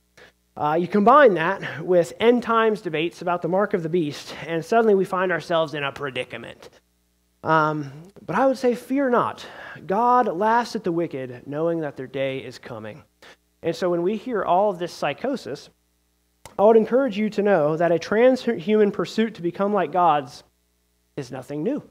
[0.58, 4.66] Uh, you combine that with end times debates about the mark of the beast, and
[4.66, 6.70] suddenly we find ourselves in a predicament.
[7.44, 7.92] Um,
[8.26, 9.46] but I would say, fear not.
[9.86, 13.04] God laughs at the wicked, knowing that their day is coming.
[13.62, 15.70] And so when we hear all of this psychosis,
[16.60, 20.44] I would encourage you to know that a transhuman pursuit to become like gods
[21.16, 21.82] is nothing new.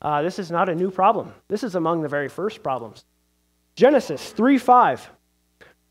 [0.00, 1.34] Uh, this is not a new problem.
[1.48, 3.04] This is among the very first problems.
[3.74, 5.10] Genesis 3 5.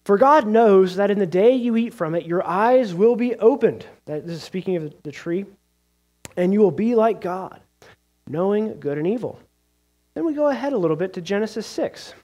[0.05, 3.35] For God knows that in the day you eat from it, your eyes will be
[3.35, 3.85] opened.
[4.05, 5.45] That, this is speaking of the tree.
[6.35, 7.61] And you will be like God,
[8.25, 9.39] knowing good and evil.
[10.15, 12.15] Then we go ahead a little bit to Genesis 6,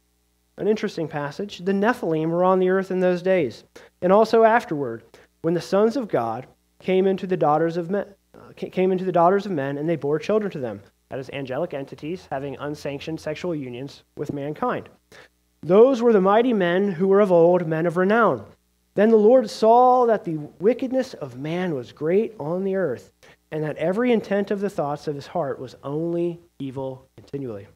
[0.57, 1.59] an interesting passage.
[1.59, 3.65] The Nephilim were on the earth in those days,
[4.01, 5.03] and also afterward,
[5.41, 6.47] when the sons of God
[6.79, 9.95] came into the daughters of men, uh, came into the daughters of men, and they
[9.95, 10.81] bore children to them.
[11.09, 14.89] That is, angelic entities having unsanctioned sexual unions with mankind.
[15.61, 18.45] Those were the mighty men who were of old, men of renown.
[18.93, 23.11] Then the Lord saw that the wickedness of man was great on the earth,
[23.51, 27.67] and that every intent of the thoughts of his heart was only evil continually.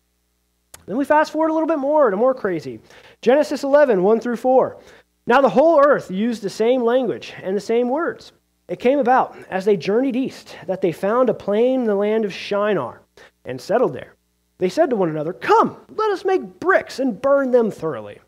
[0.86, 2.80] Then we fast forward a little bit more to more crazy.
[3.22, 4.78] Genesis 11, 1 through 4.
[5.28, 8.32] Now the whole earth used the same language and the same words.
[8.68, 12.26] It came about as they journeyed east that they found a plain in the land
[12.26, 13.02] of Shinar
[13.44, 14.14] and settled there.
[14.58, 18.20] They said to one another, Come, let us make bricks and burn them thoroughly.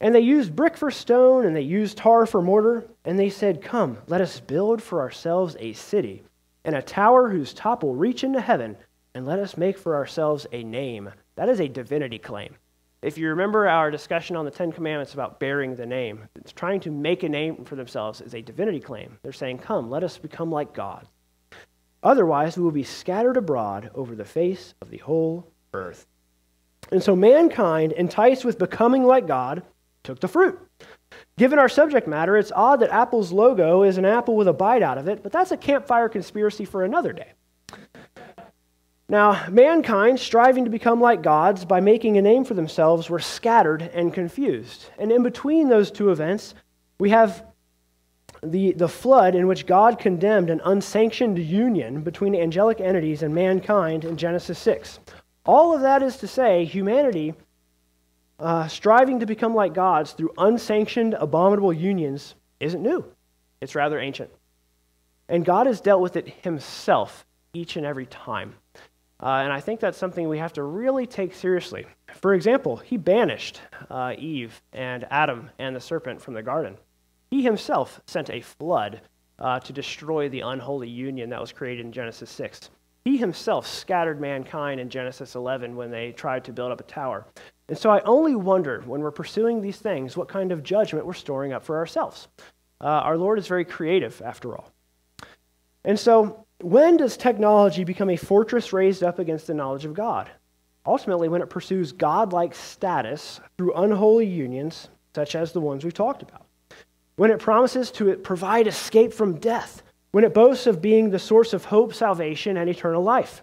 [0.00, 2.86] And they used brick for stone, and they used tar for mortar.
[3.04, 6.22] And they said, Come, let us build for ourselves a city,
[6.64, 8.76] and a tower whose top will reach into heaven,
[9.14, 11.10] and let us make for ourselves a name.
[11.36, 12.56] That is a divinity claim.
[13.00, 16.80] If you remember our discussion on the Ten Commandments about bearing the name, it's trying
[16.80, 19.18] to make a name for themselves is a divinity claim.
[19.22, 21.06] They're saying, Come, let us become like God.
[22.02, 26.08] Otherwise, we will be scattered abroad over the face of the whole earth.
[26.90, 29.62] And so mankind, enticed with becoming like God,
[30.02, 30.58] took the fruit.
[31.36, 34.82] Given our subject matter, it's odd that Apple's logo is an apple with a bite
[34.82, 37.32] out of it, but that's a campfire conspiracy for another day.
[39.08, 43.82] Now, mankind, striving to become like gods by making a name for themselves, were scattered
[43.82, 44.90] and confused.
[44.98, 46.54] And in between those two events,
[46.98, 47.44] we have
[48.42, 54.04] the, the flood in which God condemned an unsanctioned union between angelic entities and mankind
[54.04, 55.00] in Genesis 6.
[55.46, 57.34] All of that is to say, humanity
[58.38, 63.04] uh, striving to become like gods through unsanctioned, abominable unions isn't new.
[63.60, 64.30] It's rather ancient.
[65.28, 68.54] And God has dealt with it himself each and every time.
[69.20, 71.86] Uh, and I think that's something we have to really take seriously.
[72.20, 73.60] For example, he banished
[73.90, 76.76] uh, Eve and Adam and the serpent from the garden.
[77.30, 79.00] He himself sent a flood
[79.38, 82.70] uh, to destroy the unholy union that was created in Genesis 6.
[83.04, 87.26] He himself scattered mankind in Genesis 11 when they tried to build up a tower.
[87.68, 91.12] And so I only wonder when we're pursuing these things what kind of judgment we're
[91.14, 92.28] storing up for ourselves.
[92.80, 94.70] Uh, our Lord is very creative, after all.
[95.84, 100.30] And so, when does technology become a fortress raised up against the knowledge of God?
[100.86, 106.22] Ultimately, when it pursues godlike status through unholy unions, such as the ones we've talked
[106.22, 106.46] about.
[107.16, 111.52] When it promises to provide escape from death when it boasts of being the source
[111.52, 113.42] of hope, salvation, and eternal life.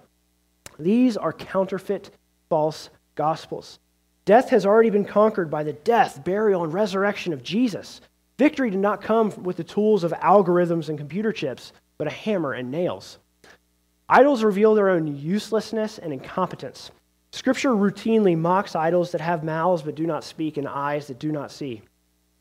[0.79, 2.11] These are counterfeit,
[2.49, 3.79] false gospels.
[4.25, 8.01] Death has already been conquered by the death, burial, and resurrection of Jesus.
[8.37, 12.53] Victory did not come with the tools of algorithms and computer chips, but a hammer
[12.53, 13.17] and nails.
[14.07, 16.91] Idols reveal their own uselessness and incompetence.
[17.31, 21.31] Scripture routinely mocks idols that have mouths but do not speak and eyes that do
[21.31, 21.81] not see.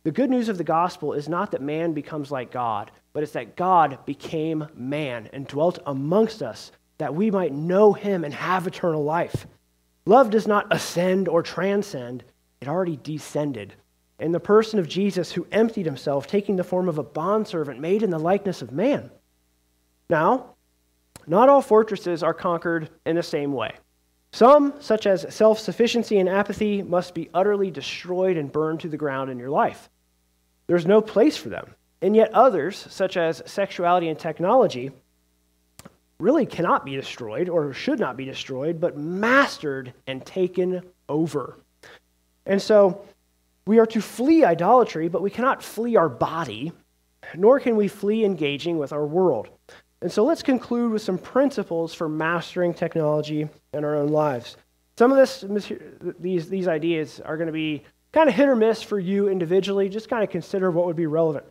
[0.05, 3.33] The good news of the gospel is not that man becomes like God, but it's
[3.33, 8.67] that God became man and dwelt amongst us that we might know him and have
[8.67, 9.47] eternal life.
[10.07, 12.23] Love does not ascend or transcend,
[12.61, 13.75] it already descended.
[14.21, 18.03] In the person of Jesus, who emptied himself, taking the form of a bondservant made
[18.03, 19.11] in the likeness of man.
[20.11, 20.55] Now,
[21.27, 23.73] not all fortresses are conquered in the same way.
[24.33, 28.97] Some, such as self sufficiency and apathy, must be utterly destroyed and burned to the
[28.97, 29.89] ground in your life.
[30.67, 31.75] There's no place for them.
[32.03, 34.91] And yet, others, such as sexuality and technology,
[36.19, 41.59] really cannot be destroyed or should not be destroyed, but mastered and taken over.
[42.45, 43.07] And so,
[43.67, 46.73] we are to flee idolatry, but we cannot flee our body.
[47.35, 49.49] nor can we flee engaging with our world.
[50.05, 54.59] And so let's conclude with some principles for mastering technology in our own lives.
[54.99, 55.47] Some of this,
[56.21, 57.83] these, these ideas are going to be
[58.13, 59.89] kind of hit or miss for you individually.
[59.89, 61.47] Just kind of consider what would be relevant.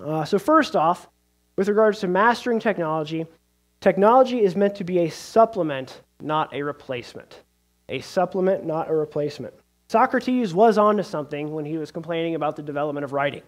[0.00, 1.08] Uh, so, first off,
[1.56, 3.26] with regards to mastering technology,
[3.80, 7.42] technology is meant to be a supplement, not a replacement.
[7.88, 9.54] A supplement, not a replacement.
[9.88, 13.42] Socrates was onto something when he was complaining about the development of writing.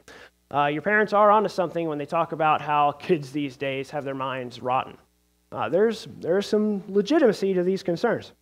[0.52, 4.04] Uh, your parents are onto something when they talk about how kids these days have
[4.04, 4.96] their minds rotten.
[5.52, 8.32] Uh, there's, there's some legitimacy to these concerns.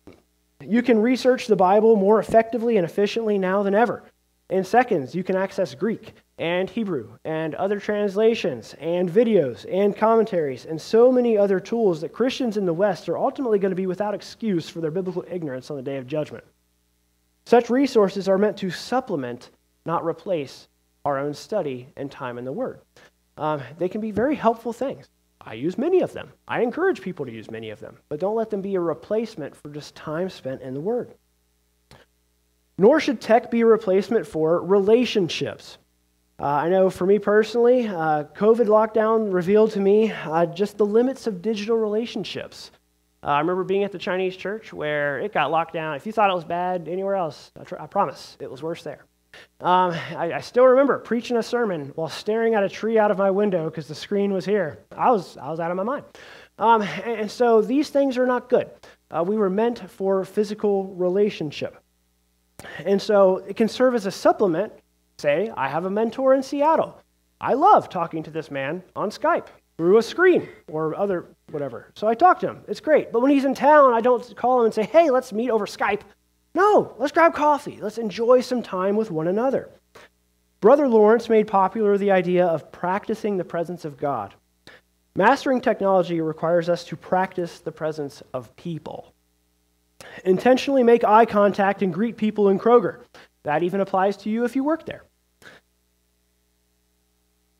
[0.61, 4.03] You can research the Bible more effectively and efficiently now than ever.
[4.49, 10.65] In seconds, you can access Greek and Hebrew and other translations and videos and commentaries
[10.65, 13.87] and so many other tools that Christians in the West are ultimately going to be
[13.87, 16.45] without excuse for their biblical ignorance on the day of judgment.
[17.45, 19.51] Such resources are meant to supplement,
[19.85, 20.69] not replace,
[21.07, 22.81] our own study and time in the Word.
[23.37, 25.09] Um, they can be very helpful things.
[25.39, 26.33] I use many of them.
[26.47, 29.55] I encourage people to use many of them, but don't let them be a replacement
[29.55, 31.13] for just time spent in the Word.
[32.77, 35.77] Nor should tech be a replacement for relationships.
[36.39, 40.85] Uh, I know for me personally, uh, COVID lockdown revealed to me uh, just the
[40.85, 42.71] limits of digital relationships.
[43.23, 45.95] Uh, I remember being at the Chinese church where it got locked down.
[45.95, 48.83] If you thought it was bad anywhere else, I, tr- I promise it was worse
[48.83, 49.05] there.
[49.59, 53.17] Um, I, I, still remember preaching a sermon while staring at a tree out of
[53.17, 54.79] my window because the screen was here.
[54.95, 56.05] I was, I was out of my mind.
[56.59, 58.69] Um, and, and, so these things are not good.
[59.09, 61.81] Uh, we were meant for physical relationship.
[62.85, 64.73] And so it can serve as a supplement.
[65.17, 67.01] Say, I have a mentor in Seattle.
[67.41, 69.47] I love talking to this man on Skype
[69.77, 71.91] through a screen or other whatever.
[71.95, 72.63] So I talk to him.
[72.67, 73.11] It's great.
[73.11, 75.65] But when he's in town, I don't call him and say, hey, let's meet over
[75.65, 76.01] Skype.
[76.57, 77.77] No, let's grab coffee.
[77.79, 79.69] Let's enjoy some time with one another.
[80.59, 84.33] Brother Lawrence made popular the idea of practicing the presence of God.
[85.15, 89.13] Mastering technology requires us to practice the presence of people.
[90.25, 93.01] Intentionally make eye contact and greet people in Kroger.
[93.43, 95.03] That even applies to you if you work there.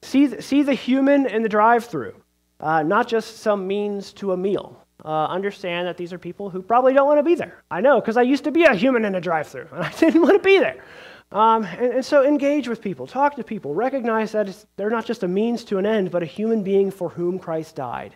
[0.02, 2.16] See, see the human in the drive through,
[2.60, 6.62] uh, not just some means to a meal uh, understand that these are people who
[6.62, 7.64] probably don't want to be there.
[7.70, 9.92] I know, because I used to be a human in a drive through, and I
[9.92, 10.84] didn't want to be there.
[11.32, 15.24] Um, and, and, so engage with people, talk to people, recognize that they're not just
[15.24, 18.16] a means to an end, but a human being for whom Christ died.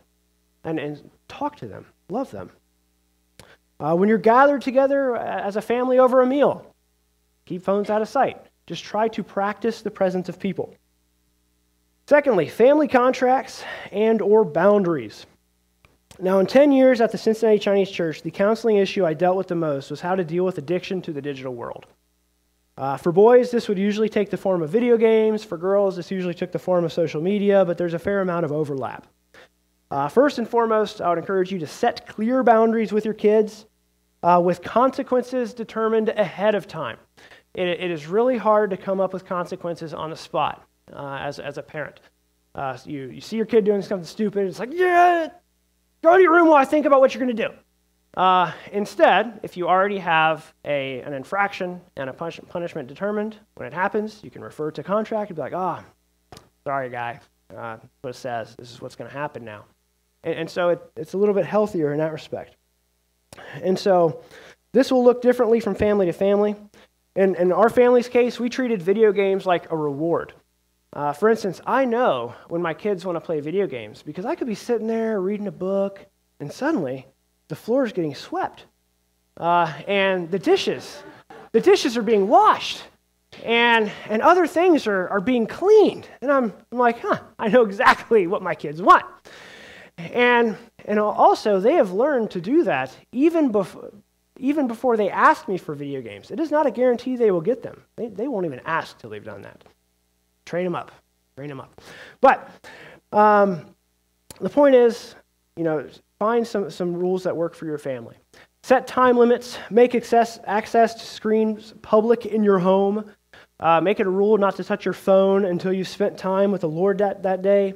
[0.64, 2.52] And, and talk to them, love them.
[3.82, 6.74] Uh, when you're gathered together as a family over a meal,
[7.45, 8.38] keep phones out of sight.
[8.68, 10.74] Just try to practice the presence of people.
[12.08, 15.26] Secondly, family contracts and or boundaries.
[16.20, 19.48] Now, in 10 years at the Cincinnati Chinese Church, the counseling issue I dealt with
[19.48, 21.88] the most was how to deal with addiction to the digital world.
[22.78, 25.44] Uh, for boys, this would usually take the form of video games.
[25.44, 28.46] For girls, this usually took the form of social media, but there's a fair amount
[28.46, 29.08] of overlap.
[29.90, 33.66] Uh, first and foremost, I would encourage you to set clear boundaries with your kids
[34.24, 36.98] uh, with consequences determined ahead of time.
[37.54, 41.40] It, it is really hard to come up with consequences on the spot uh, as,
[41.40, 42.00] as a parent.
[42.56, 45.30] Uh, you, you see your kid doing something stupid, it's like, yeah,
[46.03, 47.53] Go to your room while I think about what you're going to do.
[48.19, 53.68] Uh, instead, if you already have a, an infraction and a punish, punishment determined, when
[53.68, 55.84] it happens, you can refer to contract and be like, ah,
[56.36, 57.19] oh, sorry, guy.
[57.56, 58.56] Uh, what it says.
[58.57, 59.65] This is what's going to happen now.
[60.23, 62.56] And, and so it, it's a little bit healthier in that respect.
[63.61, 64.23] And so
[64.73, 66.56] this will look differently from family to family.
[67.15, 70.34] In, in our family's case, we treated video games like a reward.
[70.94, 74.36] Uh, for instance, I know when my kids want to play video games because I
[74.36, 76.06] could be sitting there reading a book
[76.40, 77.08] and suddenly
[77.48, 78.66] the floor is getting swept.
[79.38, 81.04] Uh, and the dishes,
[81.54, 82.84] the dishes are being washed.
[83.46, 86.08] And, and other things are, are being cleaned.
[86.22, 89.06] And I'm, I'm like, huh, I know exactly what my kids want.
[89.98, 93.94] And, and also, they have learned to do that even, bef-
[94.38, 96.32] even before they ask me for video games.
[96.32, 97.82] It is not a guarantee they will get them.
[97.96, 99.64] They, they won't even ask till they've done that.
[100.46, 100.92] Train them up.
[101.36, 101.82] Train them up.
[102.20, 102.50] But
[103.12, 103.76] um,
[104.40, 105.16] the point is,
[105.56, 105.88] you know,
[106.20, 108.16] find some, some rules that work for your family.
[108.64, 109.58] Set time limits.
[109.70, 113.12] Make access, access to screens public in your home.
[113.60, 116.62] Uh, make it a rule not to touch your phone until you've spent time with
[116.62, 117.76] the Lord that, that day.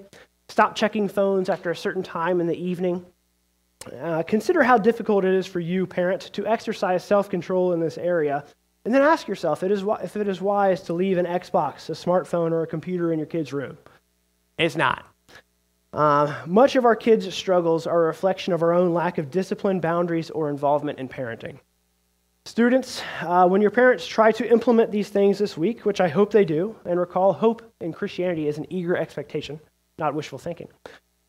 [0.49, 3.05] Stop checking phones after a certain time in the evening.
[3.99, 7.97] Uh, consider how difficult it is for you, parent, to exercise self control in this
[7.97, 8.43] area
[8.85, 12.61] and then ask yourself if it is wise to leave an Xbox, a smartphone, or
[12.61, 13.77] a computer in your kid's room.
[14.57, 15.05] It's not.
[15.91, 19.79] Uh, much of our kids' struggles are a reflection of our own lack of discipline,
[19.79, 21.57] boundaries, or involvement in parenting.
[22.45, 26.31] Students, uh, when your parents try to implement these things this week, which I hope
[26.31, 29.59] they do, and recall, hope in Christianity is an eager expectation,
[29.97, 30.67] not wishful thinking.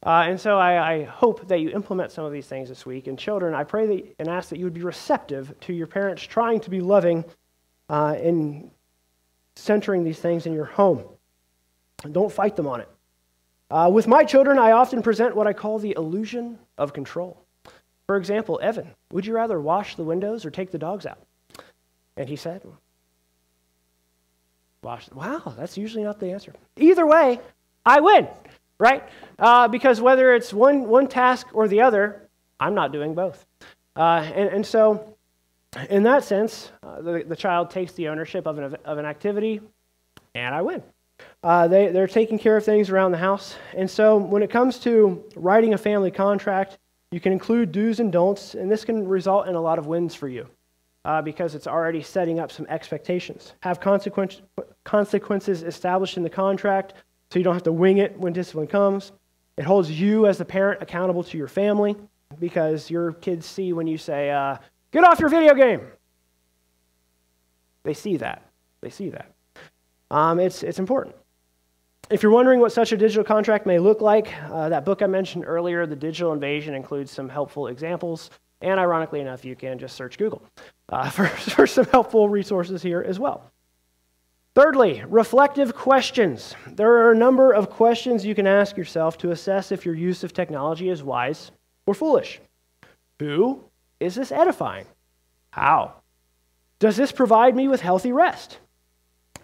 [0.05, 3.07] Uh, and so I, I, hope that you implement some of these things this week.
[3.07, 6.23] And children, I pray that, and ask that you would be receptive to your parents
[6.23, 7.25] trying to be loving
[7.89, 8.71] uh, in
[9.55, 11.05] centering these things in your home.
[12.13, 12.89] Don't fight them on it.
[13.71, 17.43] Uh, with my children, I often present what I call the illusion of control.
[18.07, 21.19] For example, Evan, would you rather wash the windows or take the dogs out?
[22.17, 22.63] And he said,
[24.83, 25.11] Wash.
[25.11, 26.55] Wow, that's usually not the answer.
[26.77, 27.41] Either way,
[27.85, 28.29] I win,
[28.79, 29.03] right?
[29.37, 32.29] Uh, because whether it's one, one task or the other,
[32.61, 33.45] I'm not doing both.
[33.97, 35.16] Uh, and, and so,
[35.91, 39.61] in that sense, uh, the, the child takes the ownership of an, of an activity,
[40.35, 40.83] and I win.
[41.43, 43.57] Uh, they, they're taking care of things around the house.
[43.75, 46.79] And so, when it comes to writing a family contract,
[47.11, 50.15] you can include do's and don'ts, and this can result in a lot of wins
[50.15, 50.49] for you
[51.05, 53.55] uh, because it's already setting up some expectations.
[53.61, 54.43] Have consequence,
[54.85, 56.95] consequences established in the contract
[57.31, 59.13] so you don't have to wing it when discipline comes.
[59.57, 61.97] It holds you as the parent accountable to your family
[62.41, 64.57] because your kids see when you say, uh,
[64.93, 65.81] get off your video game.
[67.83, 68.43] They see that.
[68.81, 69.33] They see that.
[70.11, 71.15] Um, it's, it's important.
[72.09, 75.07] If you're wondering what such a digital contract may look like, uh, that book I
[75.07, 78.31] mentioned earlier, The Digital Invasion, includes some helpful examples.
[78.61, 80.43] And ironically enough, you can just search Google
[80.89, 83.51] uh, for, for some helpful resources here as well.
[84.55, 86.55] Thirdly, reflective questions.
[86.67, 90.25] There are a number of questions you can ask yourself to assess if your use
[90.25, 91.51] of technology is wise
[91.85, 92.41] or foolish.
[93.19, 93.65] Who
[94.01, 94.87] is this edifying?
[95.51, 95.95] How?
[96.79, 98.59] Does this provide me with healthy rest?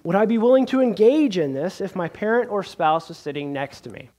[0.04, 3.52] Would I be willing to engage in this if my parent or spouse was sitting
[3.52, 4.10] next to me?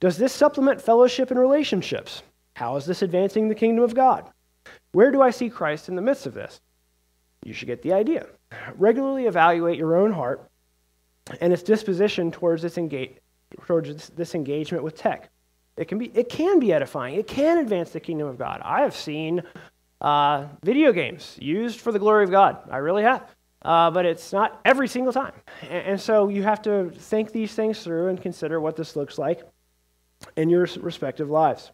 [0.00, 2.22] Does this supplement fellowship and relationships?
[2.54, 4.28] How is this advancing the kingdom of God?
[4.92, 6.60] Where do I see Christ in the midst of this?
[7.44, 8.26] You should get the idea.
[8.74, 10.50] Regularly evaluate your own heart
[11.40, 13.16] and its disposition towards this, engage,
[13.66, 15.30] towards this engagement with tech.
[15.76, 17.14] It can, be, it can be edifying.
[17.14, 18.60] It can advance the kingdom of God.
[18.64, 19.42] I have seen
[20.00, 22.58] uh, video games used for the glory of God.
[22.70, 23.28] I really have
[23.62, 25.32] uh, but it's not every single time.
[25.62, 29.18] And, and, so you have to think these things through and consider what this looks
[29.18, 29.42] like
[30.36, 31.70] in your respective lives.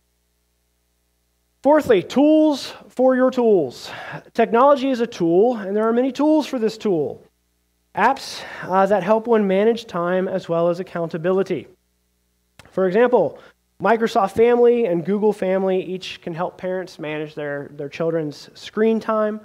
[1.62, 3.90] Fourthly, tools for your tools.
[4.34, 7.24] Technology is a tool, and there are many tools for this tool.
[7.94, 11.66] Apps uh, that help one manage time as well as accountability.
[12.70, 13.40] For example,
[13.80, 19.40] Microsoft Family and Google Family each can help parents manage their, their children's screen time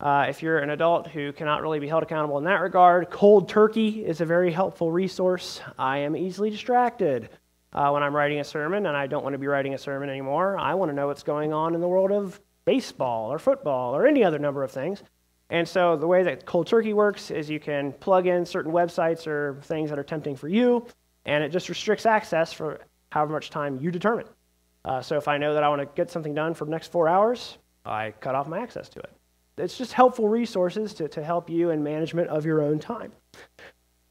[0.00, 3.48] uh, if you're an adult who cannot really be held accountable in that regard, Cold
[3.48, 5.60] Turkey is a very helpful resource.
[5.76, 7.30] I am easily distracted
[7.72, 10.08] uh, when I'm writing a sermon, and I don't want to be writing a sermon
[10.08, 10.56] anymore.
[10.56, 14.06] I want to know what's going on in the world of baseball or football or
[14.06, 15.02] any other number of things.
[15.50, 19.26] And so the way that Cold Turkey works is you can plug in certain websites
[19.26, 20.86] or things that are tempting for you,
[21.24, 22.78] and it just restricts access for
[23.10, 24.26] however much time you determine.
[24.84, 26.92] Uh, so if I know that I want to get something done for the next
[26.92, 29.10] four hours, I cut off my access to it
[29.58, 33.12] it's just helpful resources to, to help you in management of your own time.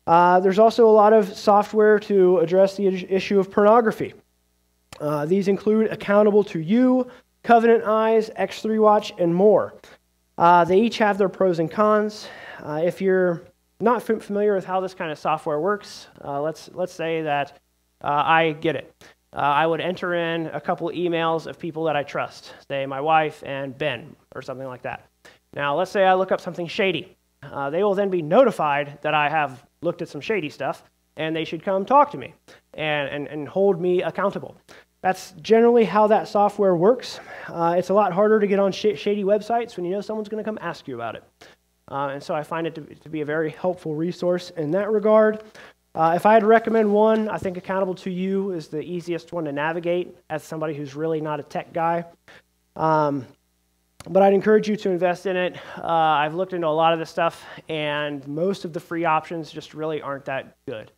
[0.05, 4.13] Uh, there's also a lot of software to address the issue of pornography.
[4.99, 7.09] Uh, these include Accountable to You,
[7.43, 9.73] Covenant Eyes, X3 Watch, and more.
[10.37, 12.27] Uh, they each have their pros and cons.
[12.63, 13.43] Uh, if you're
[13.79, 17.59] not familiar with how this kind of software works, uh, let's, let's say that
[18.03, 18.93] uh, I get it.
[19.33, 23.43] I would enter in a couple emails of people that I trust, say my wife
[23.45, 25.05] and Ben, or something like that.
[25.53, 27.15] Now, let's say I look up something shady.
[27.43, 30.83] Uh, they will then be notified that I have looked at some shady stuff,
[31.17, 32.33] and they should come talk to me
[32.73, 34.55] and, and, and hold me accountable.
[35.01, 37.19] That's generally how that software works.
[37.47, 40.29] Uh, it's a lot harder to get on sh- shady websites when you know someone's
[40.29, 41.23] going to come ask you about it.
[41.89, 44.91] Uh, and so I find it to, to, be a very helpful resource in that
[44.91, 45.43] regard.
[45.97, 49.33] Uh, if I had to recommend one, I think Accountable to You is the easiest
[49.33, 52.05] one to navigate as somebody who's really not a tech guy.
[52.75, 53.25] Um,
[54.07, 55.57] but I'd encourage you to invest in it.
[55.75, 59.51] Uh, I've looked into a lot of this stuff, and most of the free options
[59.51, 60.91] just really aren't that good,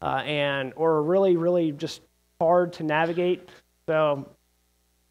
[0.00, 2.00] uh, and or really, really just
[2.40, 3.50] hard to navigate.
[3.86, 4.26] So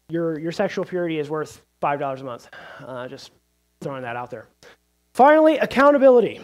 [0.08, 2.48] your your sexual purity is worth five dollars a month.
[2.84, 3.30] Uh, just
[3.82, 4.48] throwing that out there.
[5.14, 6.40] Finally, accountability.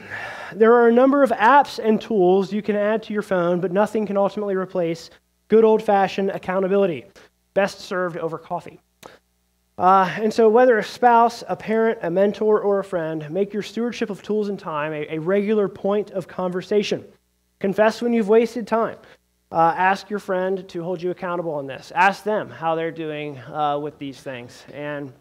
[0.57, 3.73] There are a number of apps and tools you can add to your phone, but
[3.73, 5.11] nothing can ultimately replace
[5.49, 7.05] good old fashioned accountability,
[7.55, 8.81] best served over coffee.
[9.77, 13.63] Uh, and so, whether a spouse, a parent, a mentor, or a friend, make your
[13.63, 17.05] stewardship of tools and time a, a regular point of conversation.
[17.59, 18.99] Confess when you've wasted time.
[19.51, 21.93] Uh, ask your friend to hold you accountable on this.
[21.95, 24.65] Ask them how they're doing uh, with these things.
[24.73, 25.13] And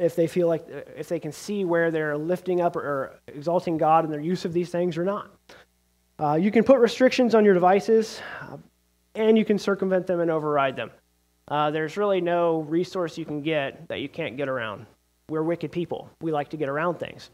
[0.00, 0.66] if they feel like,
[0.96, 4.46] if they can see where they're lifting up or, or exalting God in their use
[4.46, 5.30] of these things or not.
[6.18, 8.56] Uh, you can put restrictions on your devices, uh,
[9.14, 10.90] and you can circumvent them and override them.
[11.48, 14.86] Uh, there's really no resource you can get that you can't get around.
[15.28, 16.10] We're wicked people.
[16.22, 17.30] We like to get around things.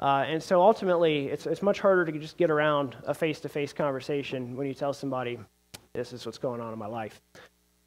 [0.00, 3.48] Uh, and so ultimately, it's, it's much harder to just get around a face to
[3.48, 5.38] face conversation when you tell somebody,
[5.92, 7.20] this is what's going on in my life.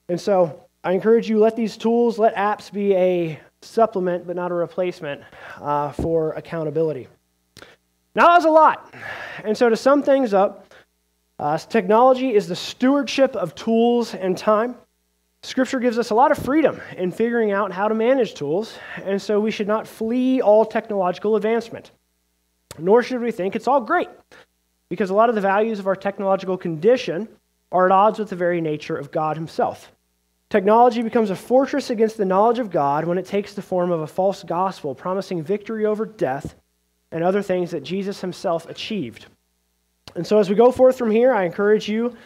[0.07, 4.51] And so I encourage you, let these tools, let apps be a supplement, but not
[4.51, 5.21] a replacement
[5.59, 7.07] uh, for accountability.
[8.15, 8.93] Now, that was a lot.
[9.43, 10.73] And so to sum things up,
[11.37, 14.75] uh, technology is the stewardship of tools and time.
[15.43, 19.21] Scripture gives us a lot of freedom in figuring out how to manage tools, and
[19.21, 21.91] so we should not flee all technological advancement.
[22.77, 24.09] Nor should we think it's all great,
[24.89, 27.27] because a lot of the values of our technological condition
[27.71, 29.91] are at odds with the very nature of God Himself.
[30.49, 34.01] Technology becomes a fortress against the knowledge of God when it takes the form of
[34.01, 36.55] a false gospel promising victory over death
[37.11, 39.27] and other things that Jesus Himself achieved.
[40.15, 42.17] And so, as we go forth from here, I encourage you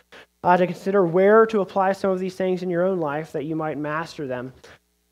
[0.42, 3.44] uh, to consider where to apply some of these things in your own life that
[3.44, 4.54] you might master them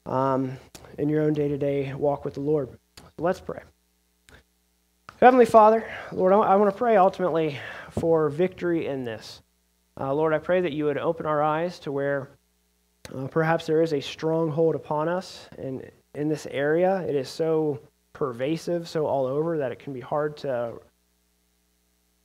[0.06, 0.58] um,
[0.98, 2.70] in your own day to day walk with the Lord.
[3.18, 3.62] Let's pray.
[5.20, 7.60] Heavenly Father, Lord, I want to pray ultimately
[7.92, 9.42] for victory in this.
[10.00, 12.30] Uh, Lord, I pray that you would open our eyes to where
[13.16, 17.00] uh, perhaps there is a stronghold upon us and in this area.
[17.02, 17.80] It is so
[18.14, 20.74] pervasive, so all over, that it can be hard to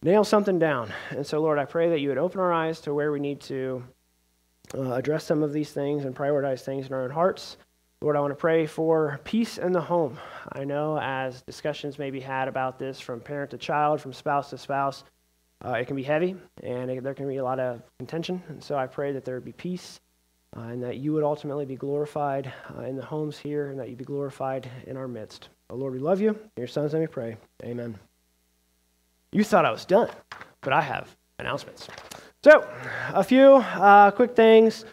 [0.03, 0.93] nail something down.
[1.11, 3.41] And so, Lord, I pray that you would open our eyes to where we need
[3.43, 3.83] to
[4.75, 7.57] uh, address some of these things and prioritize things in our own hearts.
[8.03, 10.19] Lord, I want to pray for peace in the home.
[10.53, 14.51] I know as discussions may be had about this from parent to child, from spouse
[14.51, 15.03] to spouse,
[15.65, 18.43] uh, it can be heavy and it, there can be a lot of contention.
[18.49, 19.99] And so I pray that there would be peace
[20.57, 23.89] uh, and that you would ultimately be glorified uh, in the homes here and that
[23.89, 25.49] you'd be glorified in our midst.
[25.71, 26.31] Oh, Lord, we love you.
[26.31, 27.37] In your son's name we pray.
[27.65, 27.99] Amen.
[29.33, 30.09] You thought I was done,
[30.63, 31.89] but I have announcements.
[32.43, 32.67] So,
[33.13, 34.85] a few uh, quick things.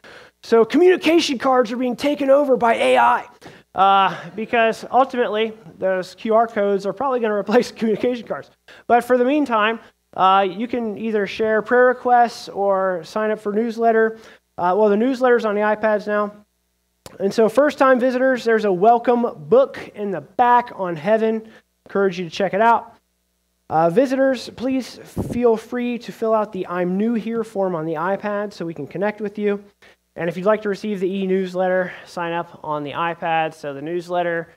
[0.41, 3.27] So, communication cards are being taken over by AI
[3.75, 8.49] uh, because ultimately those QR codes are probably going to replace communication cards.
[8.87, 9.79] But for the meantime,
[10.15, 14.17] uh, you can either share prayer requests or sign up for newsletter.
[14.57, 16.33] Uh, well, the newsletter's on the iPads now.
[17.19, 21.47] And so, first time visitors, there's a welcome book in the back on heaven.
[21.85, 22.95] Encourage you to check it out.
[23.69, 24.97] Uh, visitors, please
[25.31, 28.73] feel free to fill out the I'm new here form on the iPad so we
[28.73, 29.63] can connect with you.
[30.15, 33.53] And if you'd like to receive the e newsletter, sign up on the iPad.
[33.53, 34.49] So the newsletter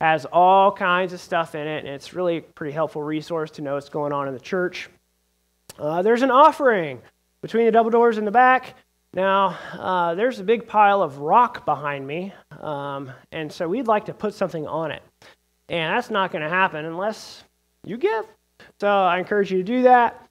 [0.00, 3.62] has all kinds of stuff in it, and it's really a pretty helpful resource to
[3.62, 4.90] know what's going on in the church.
[5.78, 7.00] Uh, there's an offering
[7.42, 8.74] between the double doors in the back.
[9.14, 14.06] Now, uh, there's a big pile of rock behind me, um, and so we'd like
[14.06, 15.02] to put something on it.
[15.68, 17.44] And that's not going to happen unless
[17.84, 18.26] you give.
[18.80, 20.28] So I encourage you to do that.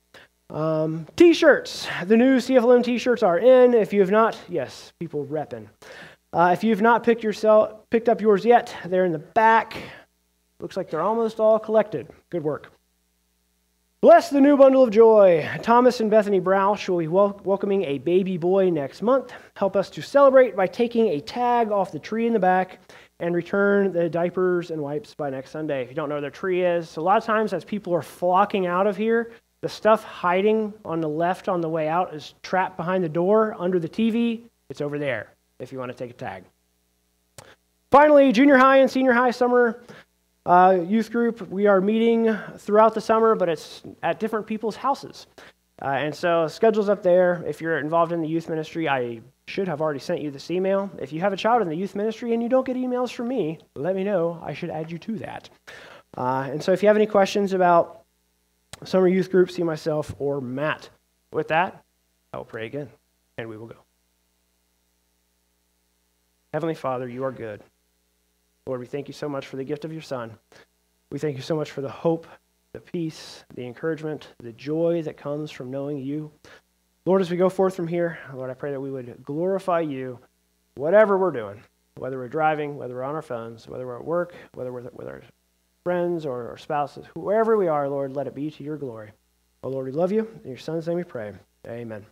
[0.49, 1.87] Um, t-shirts.
[2.05, 3.73] The new CFLM t-shirts are in.
[3.73, 5.67] If you have not, yes, people repping.
[6.33, 9.77] Uh, if you've not picked yourself picked up yours yet, they're in the back.
[10.59, 12.09] Looks like they're almost all collected.
[12.29, 12.72] Good work.
[14.03, 15.49] Bless the new bundle of joy.
[15.61, 19.31] Thomas and Bethany Broush will be wel- welcoming a baby boy next month.
[19.55, 22.81] Help us to celebrate by taking a tag off the tree in the back
[23.21, 25.83] and return the diapers and wipes by next Sunday.
[25.83, 28.01] If you don't know where the tree is, a lot of times as people are
[28.01, 29.31] flocking out of here,
[29.61, 33.55] the stuff hiding on the left on the way out is trapped behind the door
[33.57, 34.41] under the TV.
[34.69, 36.43] It's over there if you want to take a tag.
[37.89, 39.81] Finally, junior high and senior high summer
[40.45, 41.47] uh, youth group.
[41.49, 45.27] We are meeting throughout the summer, but it's at different people's houses.
[45.81, 47.43] Uh, and so, schedule's up there.
[47.47, 50.89] If you're involved in the youth ministry, I should have already sent you this email.
[50.99, 53.27] If you have a child in the youth ministry and you don't get emails from
[53.27, 54.39] me, let me know.
[54.41, 55.49] I should add you to that.
[56.15, 58.03] Uh, and so, if you have any questions about
[58.85, 60.89] summer youth group, see myself or Matt.
[61.31, 61.83] With that,
[62.31, 62.89] I will pray again,
[63.37, 63.77] and we will go.
[66.53, 67.63] Heavenly Father, you are good.
[68.65, 70.37] Lord, we thank you so much for the gift of your Son.
[71.11, 72.27] We thank you so much for the hope,
[72.71, 76.31] the peace, the encouragement, the joy that comes from knowing you.
[77.05, 80.17] Lord, as we go forth from here, Lord, I pray that we would glorify you,
[80.75, 81.61] whatever we're doing,
[81.95, 85.07] whether we're driving, whether we're on our phones, whether we're at work, whether we're with
[85.07, 85.21] our
[85.83, 89.11] friends or our spouses, whoever we are, Lord, let it be to your glory.
[89.61, 90.27] Oh, Lord, we love you.
[90.43, 91.33] In your Son's name we pray.
[91.67, 92.05] Amen.